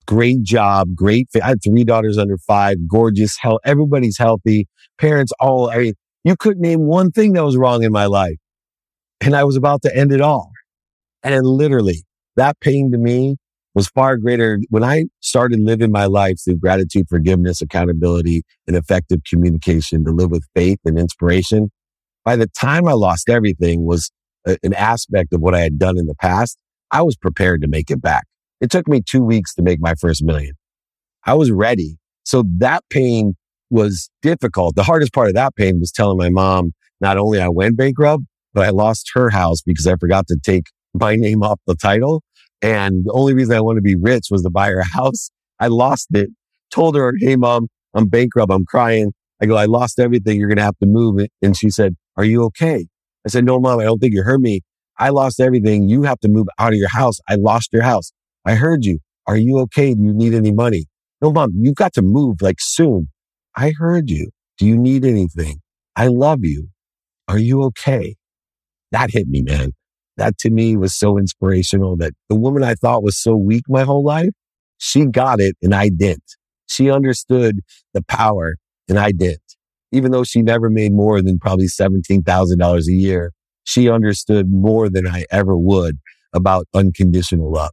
[0.06, 1.28] Great job, great.
[1.40, 3.60] I had three daughters under five, gorgeous health.
[3.64, 4.66] Everybody's healthy.
[4.98, 8.36] Parents all, I mean, you couldn't name one thing that was wrong in my life.
[9.20, 10.50] And I was about to end it all.
[11.22, 12.04] And literally
[12.36, 13.36] that pain to me
[13.74, 19.20] was far greater when I started living my life through gratitude, forgiveness, accountability, and effective
[19.28, 21.70] communication to live with faith and inspiration.
[22.24, 24.10] By the time I lost everything was
[24.46, 26.58] a, an aspect of what I had done in the past.
[26.90, 28.24] I was prepared to make it back.
[28.60, 30.54] It took me two weeks to make my first million.
[31.24, 31.96] I was ready.
[32.24, 33.34] So that pain
[33.70, 34.74] was difficult.
[34.74, 38.24] The hardest part of that pain was telling my mom, not only I went bankrupt,
[38.52, 42.22] but I lost her house because I forgot to take my name off the title.
[42.62, 45.30] And the only reason I wanted to be rich was to buy her house.
[45.58, 46.30] I lost it.
[46.70, 48.52] Told her, Hey, mom, I'm bankrupt.
[48.52, 49.12] I'm crying.
[49.42, 50.38] I go, I lost everything.
[50.38, 51.30] You're going to have to move it.
[51.40, 52.86] And she said, are you okay?
[53.24, 54.60] I said, no, mom, I don't think you heard me.
[54.98, 55.88] I lost everything.
[55.88, 57.18] You have to move out of your house.
[57.26, 58.12] I lost your house.
[58.44, 58.98] I heard you.
[59.26, 59.94] Are you okay?
[59.94, 60.84] Do you need any money?
[61.22, 63.08] No, mom, you've got to move like soon.
[63.56, 64.32] I heard you.
[64.58, 65.60] Do you need anything?
[65.96, 66.68] I love you.
[67.26, 68.16] Are you okay?
[68.92, 69.72] That hit me, man.
[70.18, 73.84] That to me was so inspirational that the woman I thought was so weak my
[73.84, 74.28] whole life,
[74.76, 76.36] she got it and I didn't.
[76.66, 77.60] She understood
[77.94, 78.56] the power
[78.90, 79.49] and I didn't.
[79.92, 83.32] Even though she never made more than probably $17,000 a year,
[83.64, 85.98] she understood more than I ever would
[86.32, 87.72] about unconditional love.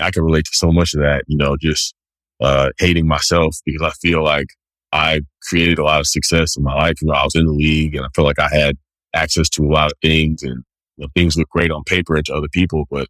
[0.00, 1.94] I can relate to so much of that, you know, just
[2.40, 4.46] uh, hating myself because I feel like
[4.92, 7.02] I created a lot of success in my life.
[7.02, 8.76] You know, I was in the league and I felt like I had
[9.14, 10.62] access to a lot of things and
[10.96, 13.08] you know, things look great on paper and to other people, but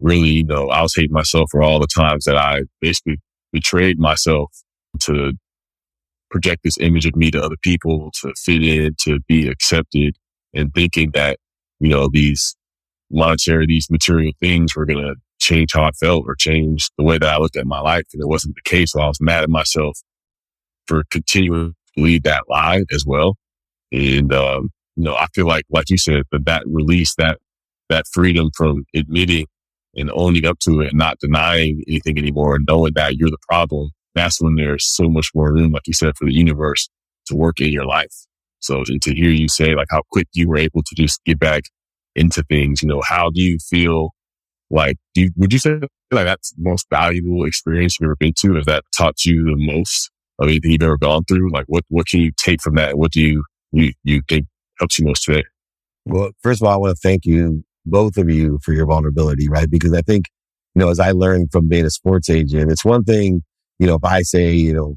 [0.00, 3.18] really, you know, I was hating myself for all the times that I basically
[3.52, 4.50] betrayed myself
[5.00, 5.32] to
[6.30, 10.16] project this image of me to other people, to fit in, to be accepted
[10.54, 11.38] and thinking that,
[11.80, 12.56] you know, these
[13.10, 17.18] monetary, these material things were going to change how I felt or change the way
[17.18, 18.04] that I looked at my life.
[18.12, 18.92] And it wasn't the case.
[18.92, 19.98] So I was mad at myself
[20.86, 23.36] for continuing to lead that lie as well.
[23.92, 27.38] And, um, you know, I feel like, like you said, that that release, that,
[27.88, 29.46] that freedom from admitting
[29.96, 33.38] and owning up to it and not denying anything anymore and knowing that you're the
[33.48, 33.90] problem.
[34.18, 36.88] That's when there's so much more room, like you said, for the universe
[37.26, 38.14] to work in your life.
[38.60, 41.38] So and to hear you say like how quick you were able to just get
[41.38, 41.62] back
[42.16, 44.10] into things, you know, how do you feel
[44.70, 45.78] like, do you, would you say
[46.10, 48.54] like that's the most valuable experience you've ever been to?
[48.54, 51.52] Has that taught you the most of anything you've ever gone through?
[51.52, 52.98] Like what, what can you take from that?
[52.98, 54.46] What do you, you, you think
[54.78, 55.44] helps you most today?
[56.04, 59.48] Well, first of all, I want to thank you, both of you for your vulnerability,
[59.48, 59.70] right?
[59.70, 60.26] Because I think,
[60.74, 63.42] you know, as I learned from being a sports agent, it's one thing,
[63.78, 64.96] you know, if I say, you know,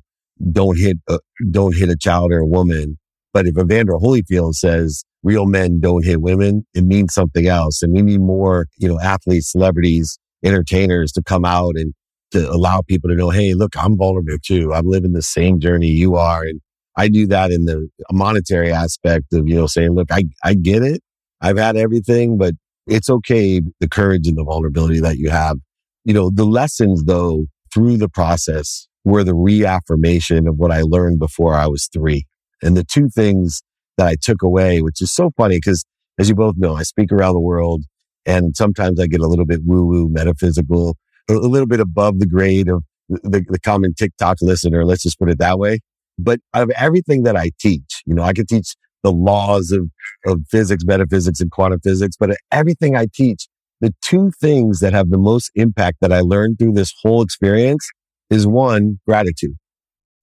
[0.51, 2.97] don't hit, a, don't hit a child or a woman,
[3.33, 7.81] but if Evander Holyfield says real men don't hit women, it means something else.
[7.81, 11.93] And we need more, you know, athletes, celebrities, entertainers to come out and
[12.31, 14.73] to allow people to know, Hey, look, I'm vulnerable too.
[14.73, 16.43] I'm living the same journey you are.
[16.43, 16.61] And
[16.97, 20.81] I do that in the monetary aspect of, you know, saying, look, I, I get
[20.83, 21.01] it.
[21.41, 22.53] I've had everything, but
[22.87, 23.61] it's okay.
[23.79, 25.57] The courage and the vulnerability that you have,
[26.03, 31.19] you know, the lessons though through the process were the reaffirmation of what I learned
[31.19, 32.25] before I was three.
[32.62, 33.63] And the two things
[33.97, 35.84] that I took away, which is so funny because
[36.19, 37.84] as you both know, I speak around the world
[38.25, 40.97] and sometimes I get a little bit woo woo metaphysical,
[41.29, 44.86] a little bit above the grade of the, the common TikTok listener.
[44.86, 45.79] Let's just put it that way.
[46.19, 49.89] But of everything that I teach, you know, I can teach the laws of,
[50.25, 53.47] of physics, metaphysics and quantum physics, but everything I teach,
[53.81, 57.87] the two things that have the most impact that I learned through this whole experience
[58.29, 59.55] is one, gratitude.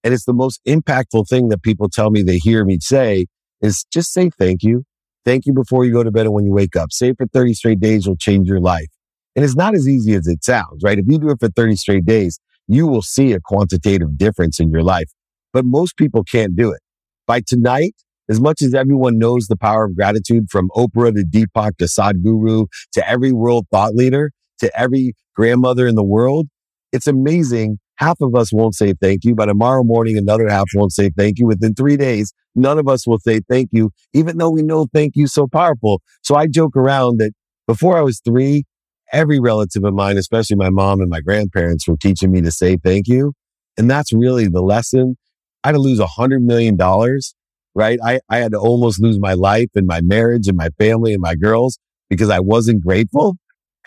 [0.04, 3.26] And it's the most impactful thing that people tell me they hear me say
[3.60, 4.84] is just say thank you.
[5.24, 6.92] Thank you before you go to bed and when you wake up.
[6.92, 8.86] Say it for 30 straight days will change your life.
[9.34, 10.98] And it's not as easy as it sounds, right?
[10.98, 14.70] If you do it for 30 straight days, you will see a quantitative difference in
[14.70, 15.10] your life.
[15.52, 16.80] But most people can't do it.
[17.26, 17.94] By tonight,
[18.28, 22.66] as much as everyone knows the power of gratitude from Oprah to Deepak to Sadhguru
[22.92, 26.48] to every world thought leader to every grandmother in the world,
[26.92, 27.78] it's amazing.
[27.96, 29.34] Half of us won't say thank you.
[29.34, 31.46] By tomorrow morning, another half won't say thank you.
[31.46, 35.16] Within three days, none of us will say thank you, even though we know thank
[35.16, 36.00] you so powerful.
[36.22, 37.32] So I joke around that
[37.66, 38.64] before I was three,
[39.12, 42.76] every relative of mine, especially my mom and my grandparents were teaching me to say
[42.76, 43.32] thank you.
[43.76, 45.16] And that's really the lesson.
[45.64, 47.34] I had to lose a hundred million dollars
[47.78, 48.00] right?
[48.04, 51.22] I, I had to almost lose my life and my marriage and my family and
[51.22, 51.78] my girls
[52.10, 53.36] because I wasn't grateful.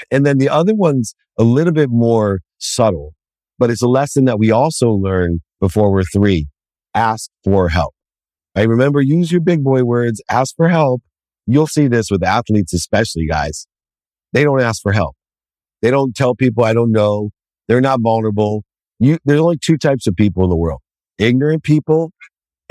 [0.09, 3.13] And then the other one's a little bit more subtle,
[3.59, 6.47] but it's a lesson that we also learn before we're three.
[6.95, 7.93] Ask for help.
[8.55, 11.01] I remember use your big boy words, ask for help.
[11.45, 13.67] You'll see this with athletes, especially guys.
[14.31, 15.17] They don't ask for help.
[15.81, 17.31] They don't tell people I don't know.
[17.67, 18.63] They're not vulnerable.
[18.99, 20.79] You, there's only two types of people in the world.
[21.17, 22.13] Ignorant people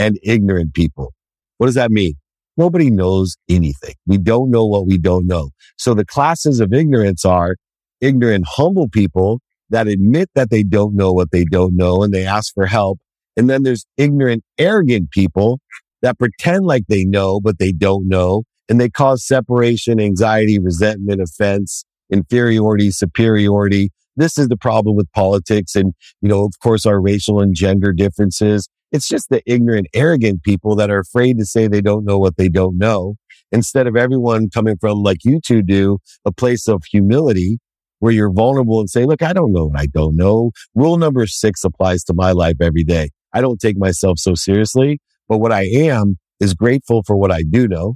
[0.00, 1.12] and ignorant people.
[1.58, 2.14] What does that mean?
[2.56, 3.94] Nobody knows anything.
[4.06, 5.50] We don't know what we don't know.
[5.76, 7.56] So the classes of ignorance are
[8.00, 12.26] ignorant, humble people that admit that they don't know what they don't know and they
[12.26, 12.98] ask for help.
[13.36, 15.60] And then there's ignorant, arrogant people
[16.02, 18.44] that pretend like they know, but they don't know.
[18.68, 23.90] And they cause separation, anxiety, resentment, offense, inferiority, superiority.
[24.16, 27.92] This is the problem with politics and, you know, of course, our racial and gender
[27.92, 28.68] differences.
[28.92, 32.36] It's just the ignorant, arrogant people that are afraid to say they don't know what
[32.36, 33.16] they don't know.
[33.52, 37.58] Instead of everyone coming from, like you two do, a place of humility
[37.98, 40.52] where you're vulnerable and say, look, I don't know what I don't know.
[40.74, 43.10] Rule number six applies to my life every day.
[43.32, 47.42] I don't take myself so seriously, but what I am is grateful for what I
[47.48, 47.94] do know.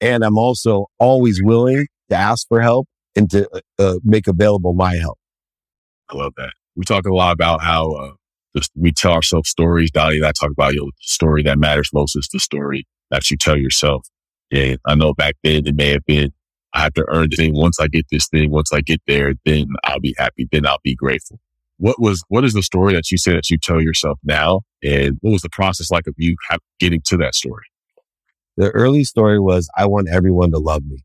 [0.00, 4.74] And I'm also always willing to ask for help and to uh, uh make available
[4.74, 5.18] my help.
[6.10, 6.52] I love that.
[6.76, 8.12] We talk a lot about how uh,
[8.56, 9.90] just, we tell ourselves stories.
[9.90, 12.86] Donnie and I talk about, you know, the story that matters most is the story
[13.10, 14.06] that you tell yourself.
[14.50, 16.32] And I know back then it may have been,
[16.72, 17.54] I have to earn this thing.
[17.54, 20.48] Once I get this thing, once I get there, then I'll be happy.
[20.50, 21.38] Then I'll be grateful.
[21.78, 24.62] What was, what is the story that you say that you tell yourself now?
[24.82, 26.36] And what was the process like of you
[26.78, 27.64] getting to that story?
[28.56, 31.04] The early story was, I want everyone to love me.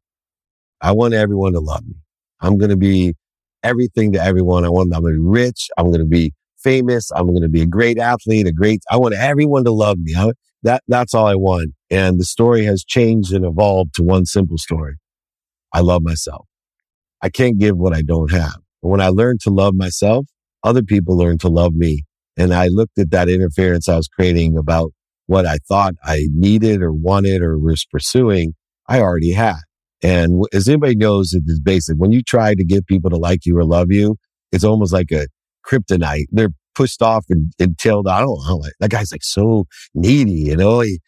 [0.82, 1.96] I want everyone to love me.
[2.42, 3.16] I'm going to be
[3.64, 4.64] everything to everyone.
[4.66, 5.70] I want, I'm going to be rich.
[5.78, 6.34] I'm going to be
[6.64, 7.12] famous.
[7.12, 10.16] I'm going to be a great athlete, a great, I want everyone to love me.
[10.16, 10.32] I,
[10.64, 11.72] that, that's all I want.
[11.90, 14.96] And the story has changed and evolved to one simple story.
[15.74, 16.46] I love myself.
[17.22, 18.58] I can't give what I don't have.
[18.82, 20.26] But when I learned to love myself,
[20.64, 22.04] other people learned to love me.
[22.38, 24.92] And I looked at that interference I was creating about
[25.28, 28.54] what I thought I needed or wanted or was pursuing.
[28.88, 29.60] I already had.
[30.02, 31.98] And as anybody knows, it is basic.
[31.98, 34.16] When you try to get people to like you or love you,
[34.52, 35.28] it's almost like a
[35.70, 36.26] kryptonite.
[36.32, 38.08] They're pushed off and, and tailed.
[38.08, 38.58] I don't know.
[38.58, 40.80] Like, that guy's like so needy, you know?
[40.80, 41.00] He,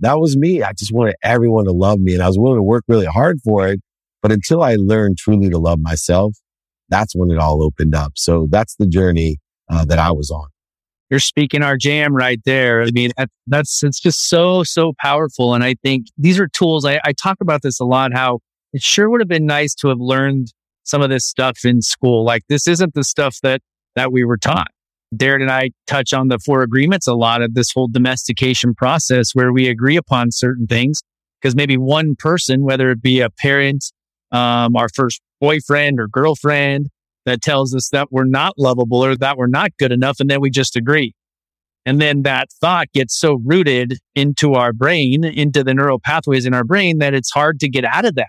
[0.00, 0.62] that was me.
[0.62, 3.38] I just wanted everyone to love me and I was willing to work really hard
[3.44, 3.80] for it.
[4.20, 6.36] But until I learned truly to love myself,
[6.88, 8.12] that's when it all opened up.
[8.16, 9.38] So that's the journey
[9.70, 10.48] uh, that I was on.
[11.08, 12.82] You're speaking our jam right there.
[12.82, 15.54] I mean, that, that's, it's just so, so powerful.
[15.54, 16.84] And I think these are tools.
[16.84, 18.40] I, I talk about this a lot, how
[18.72, 20.48] it sure would have been nice to have learned
[20.82, 22.24] some of this stuff in school.
[22.24, 23.60] Like this isn't the stuff that
[23.96, 24.68] that we were taught.
[25.14, 29.30] Darren and I touch on the four agreements a lot of this whole domestication process
[29.34, 31.02] where we agree upon certain things
[31.40, 33.84] because maybe one person, whether it be a parent,
[34.32, 36.88] um, our first boyfriend or girlfriend
[37.24, 40.18] that tells us that we're not lovable or that we're not good enough.
[40.20, 41.14] And then we just agree.
[41.84, 46.52] And then that thought gets so rooted into our brain, into the neural pathways in
[46.52, 48.26] our brain that it's hard to get out of that.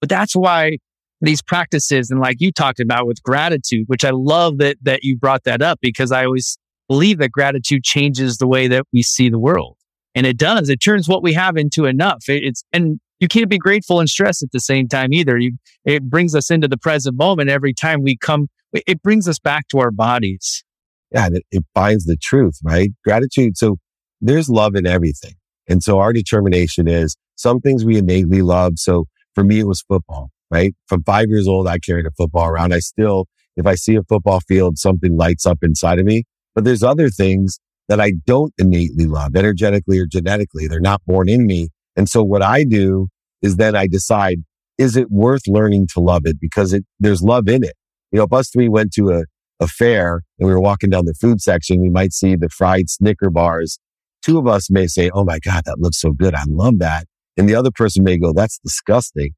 [0.00, 0.78] But that's why
[1.22, 5.16] these practices and like you talked about with gratitude, which I love that that you
[5.16, 6.58] brought that up because I always
[6.88, 9.76] believe that gratitude changes the way that we see the world.
[10.14, 10.68] And it does.
[10.68, 12.28] It turns what we have into enough.
[12.28, 15.38] It, it's and you can't be grateful and stressed at the same time either.
[15.38, 15.52] You
[15.84, 18.48] it brings us into the present moment every time we come.
[18.72, 20.64] It brings us back to our bodies.
[21.12, 22.90] Yeah, it, it finds the truth, right?
[23.04, 23.56] Gratitude.
[23.56, 23.76] So
[24.20, 25.34] there's love in everything.
[25.68, 28.74] And so our determination is some things we innately love.
[28.76, 30.74] So for me, it was football right?
[30.86, 32.74] From five years old, I carried a football around.
[32.74, 33.26] I still,
[33.56, 36.24] if I see a football field, something lights up inside of me.
[36.54, 40.68] But there's other things that I don't innately love, energetically or genetically.
[40.68, 41.68] They're not born in me.
[41.96, 43.08] And so what I do
[43.40, 44.38] is then I decide,
[44.78, 46.36] is it worth learning to love it?
[46.38, 47.74] Because it, there's love in it.
[48.12, 49.22] You know, if us three went to a,
[49.58, 52.90] a fair and we were walking down the food section, we might see the fried
[52.90, 53.78] Snicker bars.
[54.22, 56.34] Two of us may say, Oh my God, that looks so good.
[56.34, 57.06] I love that.
[57.36, 59.32] And the other person may go, that's disgusting.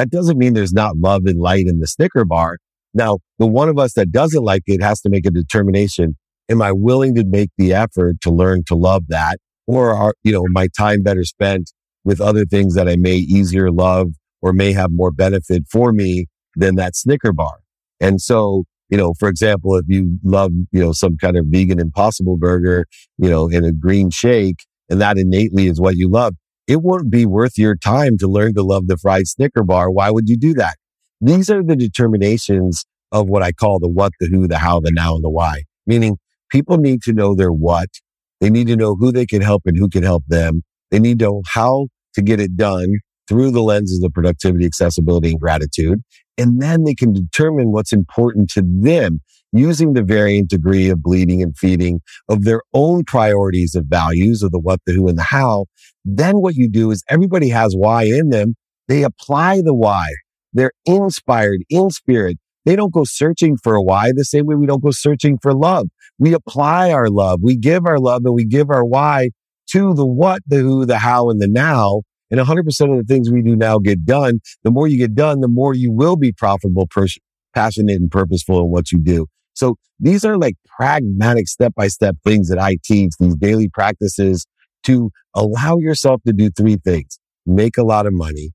[0.00, 2.56] That doesn't mean there's not love and light in the Snicker bar.
[2.94, 6.16] Now, the one of us that doesn't like it has to make a determination.
[6.48, 9.36] Am I willing to make the effort to learn to love that?
[9.66, 11.70] Or are, you know, my time better spent
[12.02, 16.28] with other things that I may easier love or may have more benefit for me
[16.56, 17.58] than that Snicker bar?
[18.00, 21.78] And so, you know, for example, if you love, you know, some kind of vegan
[21.78, 22.86] impossible burger,
[23.18, 26.36] you know, in a green shake, and that innately is what you love,
[26.70, 29.90] it won't be worth your time to learn to love the fried Snicker bar.
[29.90, 30.76] Why would you do that?
[31.20, 34.92] These are the determinations of what I call the what, the who, the how, the
[34.92, 35.64] now, and the why.
[35.84, 36.18] Meaning
[36.48, 37.88] people need to know their what.
[38.40, 40.62] They need to know who they can help and who can help them.
[40.92, 45.30] They need to know how to get it done through the lenses of productivity, accessibility,
[45.30, 45.98] and gratitude.
[46.38, 49.18] And then they can determine what's important to them
[49.52, 54.52] using the varying degree of bleeding and feeding of their own priorities of values of
[54.52, 55.66] the what, the who, and the how.
[56.04, 58.54] Then what you do is everybody has why in them.
[58.88, 60.08] They apply the why
[60.52, 62.38] they're inspired in spirit.
[62.64, 65.54] They don't go searching for a why the same way we don't go searching for
[65.54, 65.88] love.
[66.18, 67.40] We apply our love.
[67.42, 69.30] We give our love and we give our why
[69.70, 72.02] to the what, the who, the how, and the now.
[72.30, 74.40] And 100% of the things we do now get done.
[74.62, 77.18] The more you get done, the more you will be profitable, pers-
[77.54, 79.26] passionate, and purposeful in what you do.
[79.60, 84.46] So these are like pragmatic step by step things that I teach, these daily practices
[84.84, 87.18] to allow yourself to do three things.
[87.44, 88.52] Make a lot of money,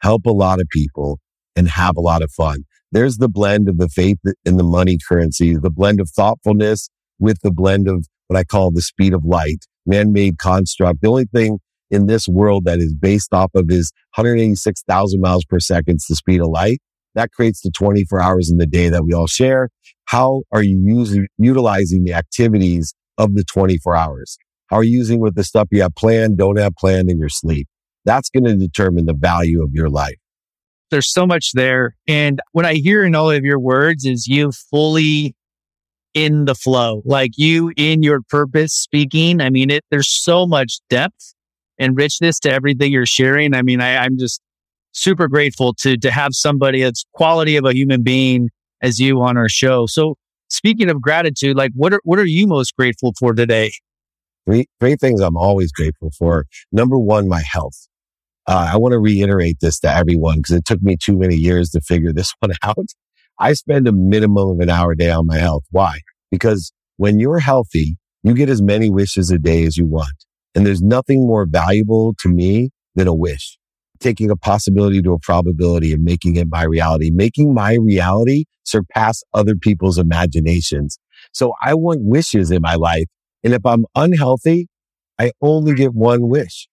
[0.00, 1.18] help a lot of people,
[1.56, 2.66] and have a lot of fun.
[2.92, 6.88] There's the blend of the faith and the money currency, the blend of thoughtfulness
[7.18, 11.00] with the blend of what I call the speed of light, man-made construct.
[11.00, 11.58] The only thing
[11.90, 16.40] in this world that is based off of is 186,000 miles per second, the speed
[16.40, 16.80] of light.
[17.16, 19.70] That creates the 24 hours in the day that we all share.
[20.06, 24.36] How are you using, utilizing the activities of the 24 hours?
[24.68, 27.28] How are you using with the stuff you have planned, don't have planned in your
[27.28, 27.68] sleep?
[28.04, 30.16] That's going to determine the value of your life.
[30.90, 31.96] There's so much there.
[32.06, 35.34] And what I hear in all of your words is you fully
[36.12, 39.40] in the flow, like you in your purpose speaking.
[39.40, 41.34] I mean, it, there's so much depth
[41.78, 43.54] and richness to everything you're sharing.
[43.54, 44.40] I mean, I, I'm just
[44.92, 48.50] super grateful to, to have somebody that's quality of a human being
[48.84, 49.86] as you on our show.
[49.86, 50.16] So
[50.48, 53.72] speaking of gratitude, like what are, what are you most grateful for today?
[54.46, 56.44] Three, three things I'm always grateful for.
[56.70, 57.88] Number one, my health.
[58.46, 61.70] Uh, I want to reiterate this to everyone because it took me too many years
[61.70, 62.86] to figure this one out.
[63.38, 65.64] I spend a minimum of an hour a day on my health.
[65.70, 66.00] Why?
[66.30, 70.14] Because when you're healthy, you get as many wishes a day as you want.
[70.54, 73.58] And there's nothing more valuable to me than a wish.
[74.04, 79.22] Taking a possibility to a probability and making it my reality, making my reality surpass
[79.32, 80.98] other people's imaginations.
[81.32, 83.06] So I want wishes in my life.
[83.42, 84.68] And if I'm unhealthy,
[85.18, 86.68] I only get one wish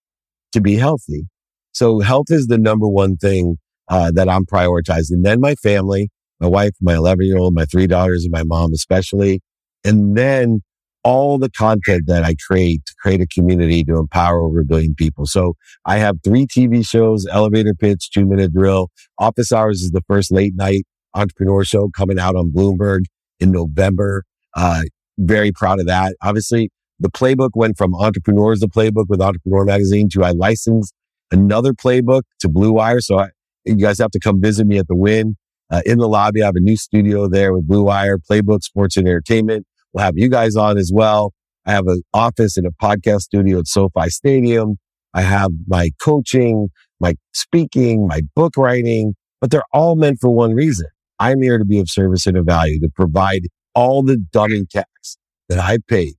[0.51, 1.27] to be healthy.
[1.71, 3.55] So health is the number one thing
[3.87, 5.23] uh, that I'm prioritizing.
[5.23, 6.09] Then my family,
[6.41, 9.39] my wife, my 11 year old, my three daughters, and my mom especially.
[9.85, 10.63] And then
[11.03, 14.93] all the content that I create to create a community to empower over a billion
[14.95, 15.25] people.
[15.25, 18.89] So I have three TV shows, elevator pitch, two minute drill.
[19.17, 20.83] Office hours is the first late night
[21.15, 23.01] entrepreneur show coming out on Bloomberg
[23.39, 24.23] in November.
[24.55, 24.83] Uh,
[25.17, 26.15] very proud of that.
[26.21, 30.93] Obviously the playbook went from entrepreneurs, the playbook with entrepreneur magazine to I licensed
[31.31, 33.01] another playbook to Blue Wire.
[33.01, 33.29] So I,
[33.65, 35.35] you guys have to come visit me at the Wynn.
[35.71, 36.41] uh, in the lobby.
[36.43, 39.65] I have a new studio there with Blue Wire, Playbook Sports and Entertainment.
[39.93, 41.33] We'll have you guys on as well.
[41.65, 44.77] I have an office and a podcast studio at SoFi Stadium.
[45.13, 46.69] I have my coaching,
[46.99, 50.87] my speaking, my book writing, but they're all meant for one reason.
[51.19, 55.17] I'm here to be of service and of value to provide all the dummy tax
[55.49, 56.13] that I paid.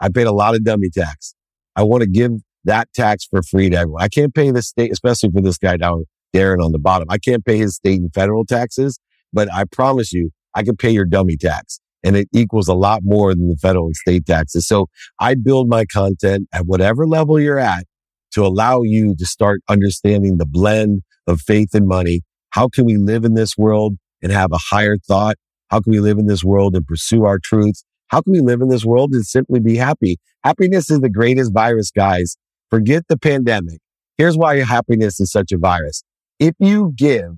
[0.00, 1.34] I paid a lot of dummy tax.
[1.76, 2.32] I want to give
[2.64, 4.02] that tax for free to everyone.
[4.02, 6.04] I can't pay the state, especially for this guy down
[6.34, 7.08] Darren on the bottom.
[7.10, 8.98] I can't pay his state and federal taxes,
[9.32, 13.00] but I promise you, I can pay your dummy tax and it equals a lot
[13.02, 14.66] more than the federal and state taxes.
[14.66, 14.86] So
[15.18, 17.84] I build my content at whatever level you're at
[18.32, 22.22] to allow you to start understanding the blend of faith and money.
[22.50, 25.36] How can we live in this world and have a higher thought?
[25.70, 27.82] How can we live in this world and pursue our truth?
[28.08, 30.18] How can we live in this world and simply be happy?
[30.44, 32.36] Happiness is the greatest virus, guys.
[32.70, 33.80] Forget the pandemic.
[34.16, 36.02] Here's why happiness is such a virus.
[36.38, 37.32] If you give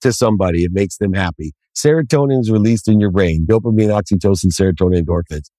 [0.00, 1.52] to somebody, it makes them happy.
[1.78, 5.50] Serotonin is released in your brain, dopamine, oxytocin, serotonin, endorphins.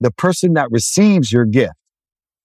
[0.00, 1.74] The person that receives your gift,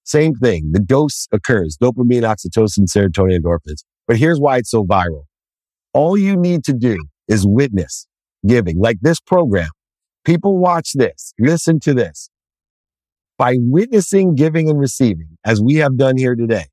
[0.04, 0.72] same thing.
[0.72, 3.84] The dose occurs, dopamine, oxytocin, serotonin, endorphins.
[4.08, 5.26] But here's why it's so viral.
[5.94, 8.08] All you need to do is witness
[8.46, 9.70] giving, like this program.
[10.26, 11.34] People watch this.
[11.40, 12.30] Listen to this.
[13.38, 16.66] By witnessing, giving, and receiving, as we have done here today,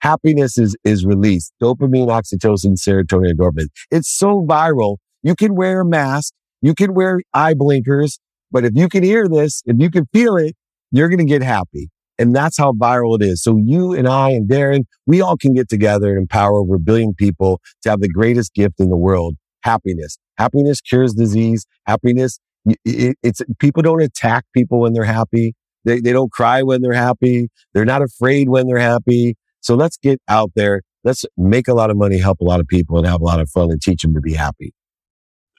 [0.00, 1.52] happiness is, is released.
[1.62, 3.68] Dopamine, oxytocin, serotonin, endorphins.
[3.90, 4.96] It's so viral.
[5.22, 6.32] You can wear a mask.
[6.60, 8.18] You can wear eye blinkers.
[8.50, 10.54] But if you can hear this, if you can feel it,
[10.90, 11.90] you're going to get happy.
[12.18, 13.42] And that's how viral it is.
[13.42, 16.78] So you and I and Darren, we all can get together and empower over a
[16.78, 20.18] billion people to have the greatest gift in the world, happiness.
[20.38, 21.66] Happiness cures disease.
[21.86, 22.38] Happiness,
[22.84, 25.54] it, it's people don't attack people when they're happy.
[25.84, 27.48] They, they don't cry when they're happy.
[27.72, 29.36] They're not afraid when they're happy.
[29.60, 30.82] So let's get out there.
[31.04, 33.40] Let's make a lot of money, help a lot of people and have a lot
[33.40, 34.72] of fun and teach them to be happy.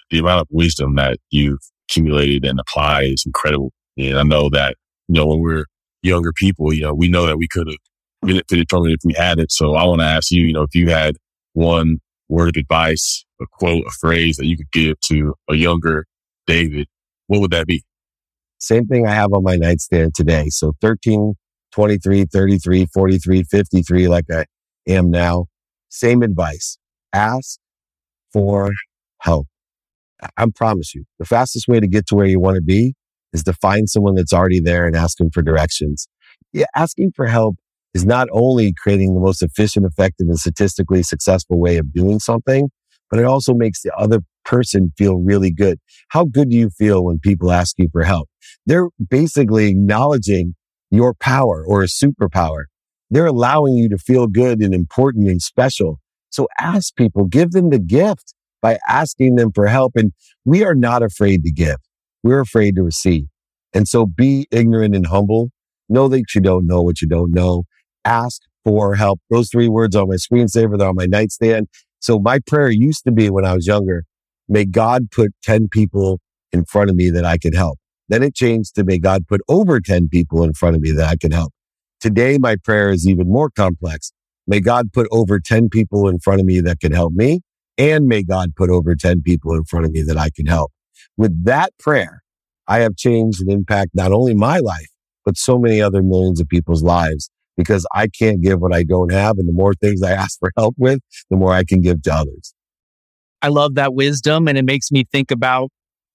[0.09, 3.71] The amount of wisdom that you've accumulated and applied is incredible.
[3.97, 4.75] And I know that,
[5.07, 5.65] you know, when we're
[6.01, 7.77] younger people, you know, we know that we could have
[8.21, 9.51] benefited from it if we had it.
[9.51, 11.15] So I want to ask you, you know, if you had
[11.53, 11.97] one
[12.29, 16.05] word of advice, a quote, a phrase that you could give to a younger
[16.47, 16.87] David,
[17.27, 17.83] what would that be?
[18.59, 20.49] Same thing I have on my nightstand today.
[20.49, 21.35] So 13,
[21.71, 24.45] 23, 33, 43, 53, like I
[24.87, 25.47] am now.
[25.89, 26.77] Same advice.
[27.13, 27.59] Ask
[28.31, 28.71] for
[29.19, 29.47] help.
[30.37, 32.95] I promise you, the fastest way to get to where you want to be
[33.33, 36.07] is to find someone that's already there and ask them for directions.
[36.51, 37.55] Yeah, asking for help
[37.93, 42.69] is not only creating the most efficient, effective, and statistically successful way of doing something,
[43.09, 45.79] but it also makes the other person feel really good.
[46.09, 48.29] How good do you feel when people ask you for help?
[48.65, 50.55] They're basically acknowledging
[50.91, 52.65] your power or a superpower.
[53.09, 55.99] They're allowing you to feel good and important and special.
[56.29, 58.33] So ask people, give them the gift
[58.63, 59.91] by asking them for help.
[59.95, 60.13] And
[60.45, 61.77] we are not afraid to give.
[62.23, 63.25] We're afraid to receive.
[63.73, 65.51] And so be ignorant and humble.
[65.89, 67.65] Know that you don't know what you don't know.
[68.05, 69.19] Ask for help.
[69.29, 71.67] Those three words on my screensaver, they're on my nightstand.
[71.99, 74.05] So my prayer used to be when I was younger,
[74.47, 76.19] may God put 10 people
[76.51, 77.79] in front of me that I could help.
[78.09, 81.07] Then it changed to may God put over 10 people in front of me that
[81.07, 81.53] I can help.
[81.99, 84.11] Today, my prayer is even more complex.
[84.45, 87.41] May God put over 10 people in front of me that can help me.
[87.77, 90.71] And may God put over 10 people in front of me that I can help.
[91.17, 92.21] With that prayer,
[92.67, 94.87] I have changed and impact not only my life,
[95.25, 99.11] but so many other millions of people's lives because I can't give what I don't
[99.11, 99.37] have.
[99.37, 100.99] And the more things I ask for help with,
[101.29, 102.53] the more I can give to others.
[103.41, 104.47] I love that wisdom.
[104.47, 105.69] And it makes me think about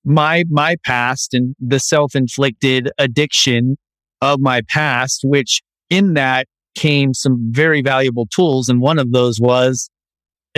[0.05, 3.77] my, my past and the self-inflicted addiction
[4.23, 8.69] of my past, which in that came some very valuable tools.
[8.69, 9.91] And one of those was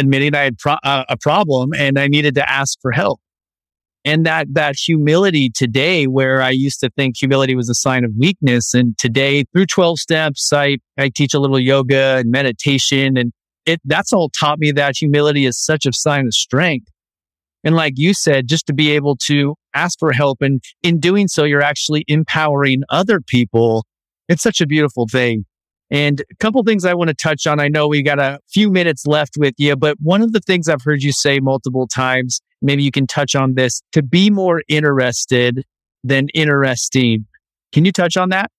[0.00, 3.20] admitting I had pro- uh, a problem and I needed to ask for help.
[4.04, 8.12] And that that humility today where i used to think humility was a sign of
[8.18, 13.30] weakness and today through 12 steps i i teach a little yoga and meditation and
[13.66, 16.90] it that's all taught me that humility is such a sign of strength.
[17.62, 21.28] And like you said just to be able to ask for help and in doing
[21.28, 23.84] so you're actually empowering other people.
[24.28, 25.44] It's such a beautiful thing
[25.90, 27.60] and a couple things I want to touch on.
[27.60, 30.68] I know we got a few minutes left with you, but one of the things
[30.68, 34.62] I've heard you say multiple times, maybe you can touch on this, to be more
[34.68, 35.64] interested
[36.04, 37.26] than interesting.
[37.72, 38.50] Can you touch on that?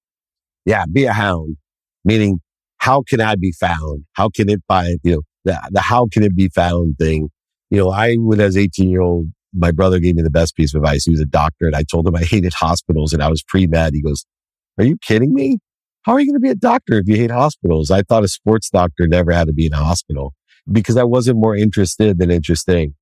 [0.66, 1.58] Yeah, be a hound,
[2.04, 2.40] meaning
[2.78, 4.06] how can I be found?
[4.14, 7.30] How can it find, you know, the, the how can it be found thing.
[7.70, 10.74] You know, I, when as 18 year old, my brother gave me the best piece
[10.74, 11.06] of advice.
[11.06, 13.68] He was a doctor and I told him I hated hospitals and I was pre
[13.68, 13.94] med.
[13.94, 14.26] He goes,
[14.78, 15.60] are you kidding me?
[16.04, 17.92] How are you going to be a doctor if you hate hospitals?
[17.92, 20.34] I thought a sports doctor never had to be in a hospital
[20.72, 22.96] because I wasn't more interested than interesting.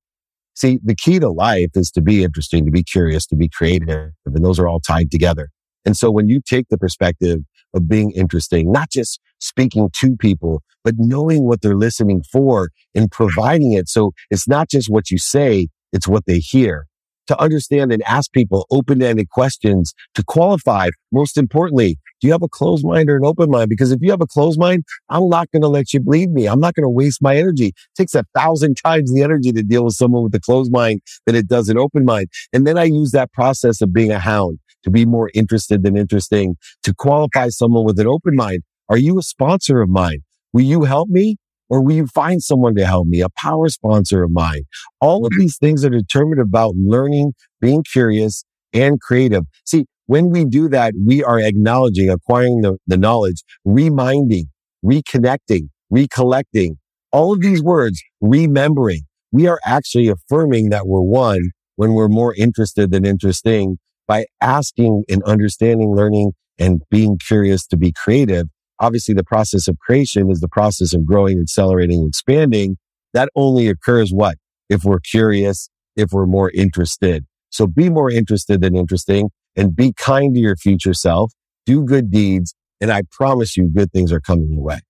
[0.54, 4.10] See, the key to life is to be interesting, to be curious, to be creative,
[4.26, 5.48] and those are all tied together.
[5.86, 7.38] And so when you take the perspective
[7.72, 13.10] of being interesting, not just speaking to people, but knowing what they're listening for and
[13.10, 13.88] providing it.
[13.88, 16.86] So it's not just what you say, it's what they hear
[17.30, 20.88] to understand and ask people open-ended questions to qualify.
[21.12, 23.68] Most importantly, do you have a closed mind or an open mind?
[23.70, 26.46] Because if you have a closed mind, I'm not going to let you bleed me.
[26.46, 27.68] I'm not going to waste my energy.
[27.68, 31.02] It takes a thousand times the energy to deal with someone with a closed mind
[31.24, 32.28] than it does an open mind.
[32.52, 35.96] And then I use that process of being a hound to be more interested than
[35.96, 38.62] interesting to qualify someone with an open mind.
[38.88, 40.24] Are you a sponsor of mine?
[40.52, 41.36] Will you help me?
[41.70, 44.64] Or will you find someone to help me, a power sponsor of mine?
[45.00, 45.40] All of mm-hmm.
[45.40, 49.44] these things are determined about learning, being curious and creative.
[49.64, 54.46] See, when we do that, we are acknowledging, acquiring the, the knowledge, reminding,
[54.84, 56.76] reconnecting, recollecting,
[57.12, 59.02] all of these words, remembering.
[59.30, 65.04] We are actually affirming that we're one when we're more interested than interesting by asking
[65.08, 68.48] and understanding, learning and being curious to be creative
[68.80, 72.78] Obviously, the process of creation is the process of growing, accelerating, expanding.
[73.12, 74.36] That only occurs what?
[74.68, 77.26] If we're curious, if we're more interested.
[77.50, 81.32] So be more interested than interesting and be kind to your future self.
[81.66, 82.54] Do good deeds.
[82.80, 84.80] And I promise you good things are coming your way.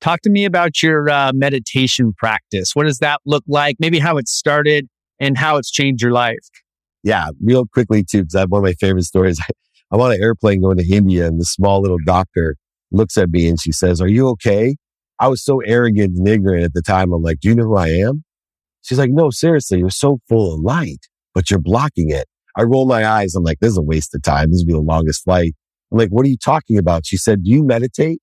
[0.00, 2.74] Talk to me about your uh, meditation practice.
[2.74, 3.76] What does that look like?
[3.78, 4.88] Maybe how it started
[5.18, 6.38] and how it's changed your life.
[7.02, 9.40] Yeah, real quickly too, because I have one of my favorite stories.
[9.90, 12.56] I'm on an airplane going to India and this small little doctor
[12.92, 14.76] looks at me and she says, are you okay?
[15.18, 17.12] I was so arrogant and ignorant at the time.
[17.12, 18.24] I'm like, do you know who I am?
[18.82, 22.26] She's like, no, seriously, you're so full of light, but you're blocking it.
[22.56, 23.34] I roll my eyes.
[23.34, 24.50] I'm like, this is a waste of time.
[24.50, 25.52] This will be the longest flight.
[25.92, 27.06] I'm like, what are you talking about?
[27.06, 28.20] She said, do you meditate?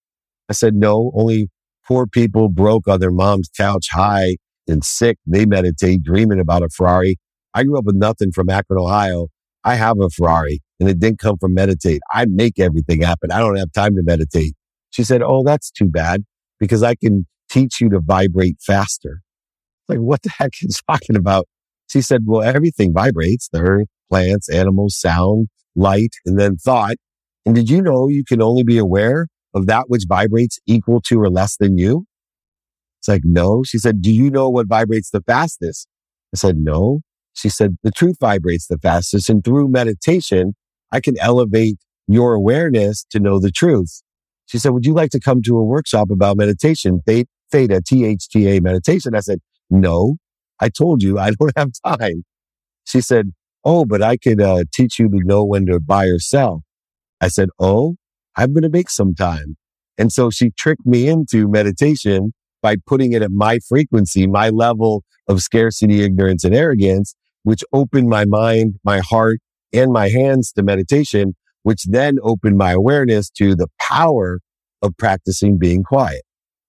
[0.49, 1.49] I said, no, only
[1.87, 4.37] poor people broke on their mom's couch high
[4.67, 5.17] and sick.
[5.25, 7.17] They meditate dreaming about a Ferrari.
[7.53, 9.27] I grew up with nothing from Akron, Ohio.
[9.63, 12.01] I have a Ferrari and it didn't come from meditate.
[12.13, 13.31] I make everything happen.
[13.31, 14.53] I don't have time to meditate.
[14.91, 16.23] She said, Oh, that's too bad
[16.59, 19.21] because I can teach you to vibrate faster.
[19.87, 21.47] Like, what the heck is talking about?
[21.87, 26.95] She said, well, everything vibrates, the earth, plants, animals, sound, light, and then thought.
[27.45, 31.19] And did you know you can only be aware of that which vibrates equal to
[31.21, 32.05] or less than you?
[32.99, 33.63] It's like, no.
[33.63, 35.87] She said, do you know what vibrates the fastest?
[36.33, 37.01] I said, no.
[37.33, 39.29] She said, the truth vibrates the fastest.
[39.29, 40.55] And through meditation,
[40.91, 41.77] I can elevate
[42.07, 44.01] your awareness to know the truth.
[44.45, 47.01] She said, would you like to come to a workshop about meditation?
[47.05, 49.13] Theta, T-H-T-A meditation.
[49.13, 50.15] I said, no,
[50.59, 52.23] I told you I don't have time.
[52.85, 53.33] She said,
[53.65, 56.63] oh, but I could uh, teach you to know when to buy or sell.
[57.19, 57.95] I said, oh,
[58.37, 59.57] I'm going to make some time.
[59.97, 65.03] And so she tricked me into meditation by putting it at my frequency, my level
[65.27, 69.39] of scarcity, ignorance, and arrogance, which opened my mind, my heart,
[69.73, 74.39] and my hands to meditation, which then opened my awareness to the power
[74.81, 76.21] of practicing being quiet.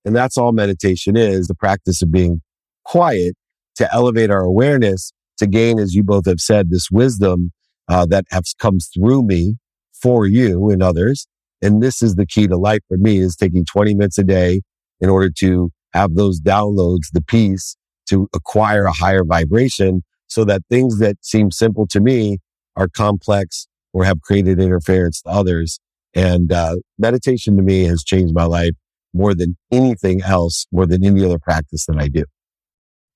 [0.04, 2.40] And that's all meditation is the practice of being
[2.84, 3.34] quiet
[3.76, 7.52] to elevate our awareness to gain, as you both have said, this wisdom
[7.88, 9.56] uh, that has comes through me
[9.92, 11.26] for you and others
[11.60, 14.62] and this is the key to life for me is taking 20 minutes a day
[15.00, 17.76] in order to have those downloads, the peace
[18.08, 22.38] to acquire a higher vibration so that things that seem simple to me
[22.78, 25.80] are complex or have created interference to others.
[26.14, 28.72] And uh, meditation to me has changed my life
[29.12, 32.24] more than anything else, more than any other practice that I do.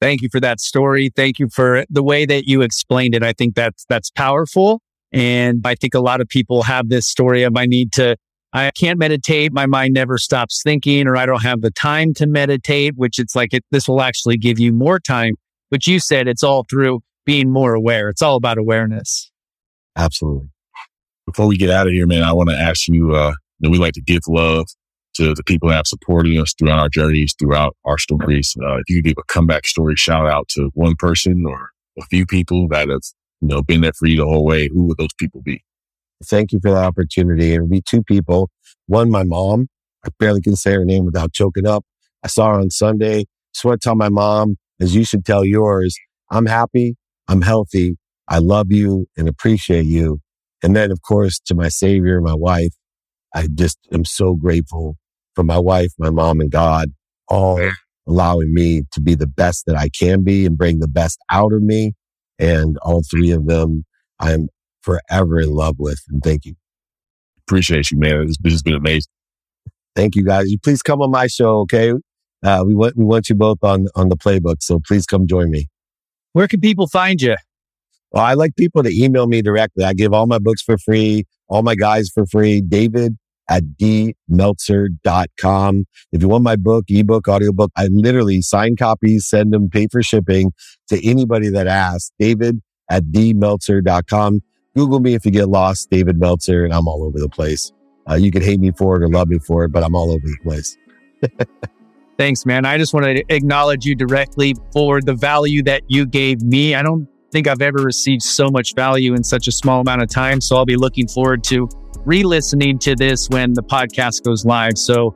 [0.00, 1.10] Thank you for that story.
[1.14, 3.22] Thank you for the way that you explained it.
[3.22, 4.80] I think that's that's powerful.
[5.12, 8.16] And I think a lot of people have this story of I need to
[8.52, 9.52] I can't meditate.
[9.52, 13.34] My mind never stops thinking, or I don't have the time to meditate, which it's
[13.34, 15.36] like it, this will actually give you more time.
[15.70, 18.10] But you said it's all through being more aware.
[18.10, 19.31] It's all about awareness.
[19.96, 20.48] Absolutely.
[21.26, 23.78] Before we get out of here, man, I want to ask you, uh, that we
[23.78, 24.66] like to give love
[25.14, 28.54] to the people that have supported us throughout our journeys, throughout our stories.
[28.60, 32.02] Uh, if you could give a comeback story shout out to one person or a
[32.06, 33.00] few people that have,
[33.40, 35.62] you know, been there for you the whole way, who would those people be?
[36.24, 37.54] Thank you for the opportunity.
[37.54, 38.50] It would be two people.
[38.86, 39.68] One, my mom.
[40.04, 41.84] I barely can say her name without choking up.
[42.24, 43.26] I saw her on Sunday.
[43.64, 45.96] Want to tell my mom, as you should tell yours,
[46.30, 46.96] I'm happy.
[47.28, 47.96] I'm healthy.
[48.28, 50.20] I love you and appreciate you.
[50.62, 52.74] And then, of course, to my savior, my wife,
[53.34, 54.96] I just am so grateful
[55.34, 56.92] for my wife, my mom and God,
[57.28, 57.58] all
[58.06, 61.52] allowing me to be the best that I can be and bring the best out
[61.52, 61.92] of me.
[62.38, 63.84] And all three of them,
[64.18, 64.48] I'm
[64.82, 66.00] forever in love with.
[66.08, 66.54] And thank you.
[67.46, 68.26] Appreciate you, man.
[68.26, 69.10] This, this has been amazing.
[69.94, 70.50] Thank you, guys.
[70.50, 71.92] You please come on my show, okay?
[72.42, 75.50] Uh, we want we want you both on on the playbook, so please come join
[75.50, 75.68] me.
[76.32, 77.36] Where can people find you?
[78.12, 79.84] Well, I like people to email me directly.
[79.84, 82.60] I give all my books for free, all my guys for free.
[82.60, 83.16] David
[83.48, 85.84] at dmeltzer.com.
[86.12, 90.02] If you want my book, ebook, audiobook, I literally sign copies, send them, pay for
[90.02, 90.52] shipping
[90.88, 92.12] to anybody that asks.
[92.18, 92.60] David
[92.90, 94.40] at dmeltzer.com.
[94.76, 97.72] Google me if you get lost, David Meltzer, and I'm all over the place.
[98.08, 100.10] Uh, you can hate me for it or love me for it, but I'm all
[100.10, 100.76] over the place.
[102.18, 102.64] Thanks, man.
[102.64, 106.74] I just want to acknowledge you directly for the value that you gave me.
[106.74, 110.10] I don't think I've ever received so much value in such a small amount of
[110.10, 110.40] time.
[110.40, 111.68] So I'll be looking forward to
[112.04, 114.76] re listening to this when the podcast goes live.
[114.76, 115.14] So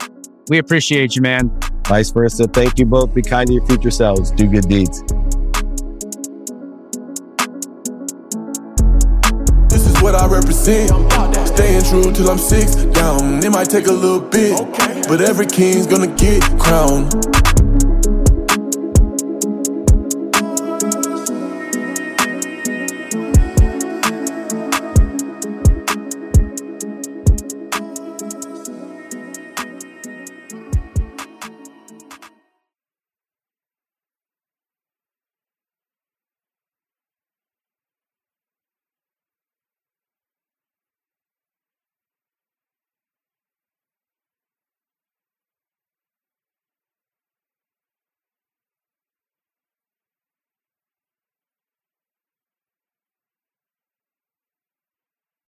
[0.48, 1.50] we appreciate you, man.
[1.86, 2.46] Vice versa.
[2.46, 3.14] Thank you both.
[3.14, 4.30] Be kind to your future selves.
[4.32, 5.02] Do good deeds.
[9.68, 10.90] This is what I represent.
[11.46, 13.44] Staying true till I'm six down.
[13.44, 14.58] It might take a little bit,
[15.08, 17.12] but every king's gonna get crowned.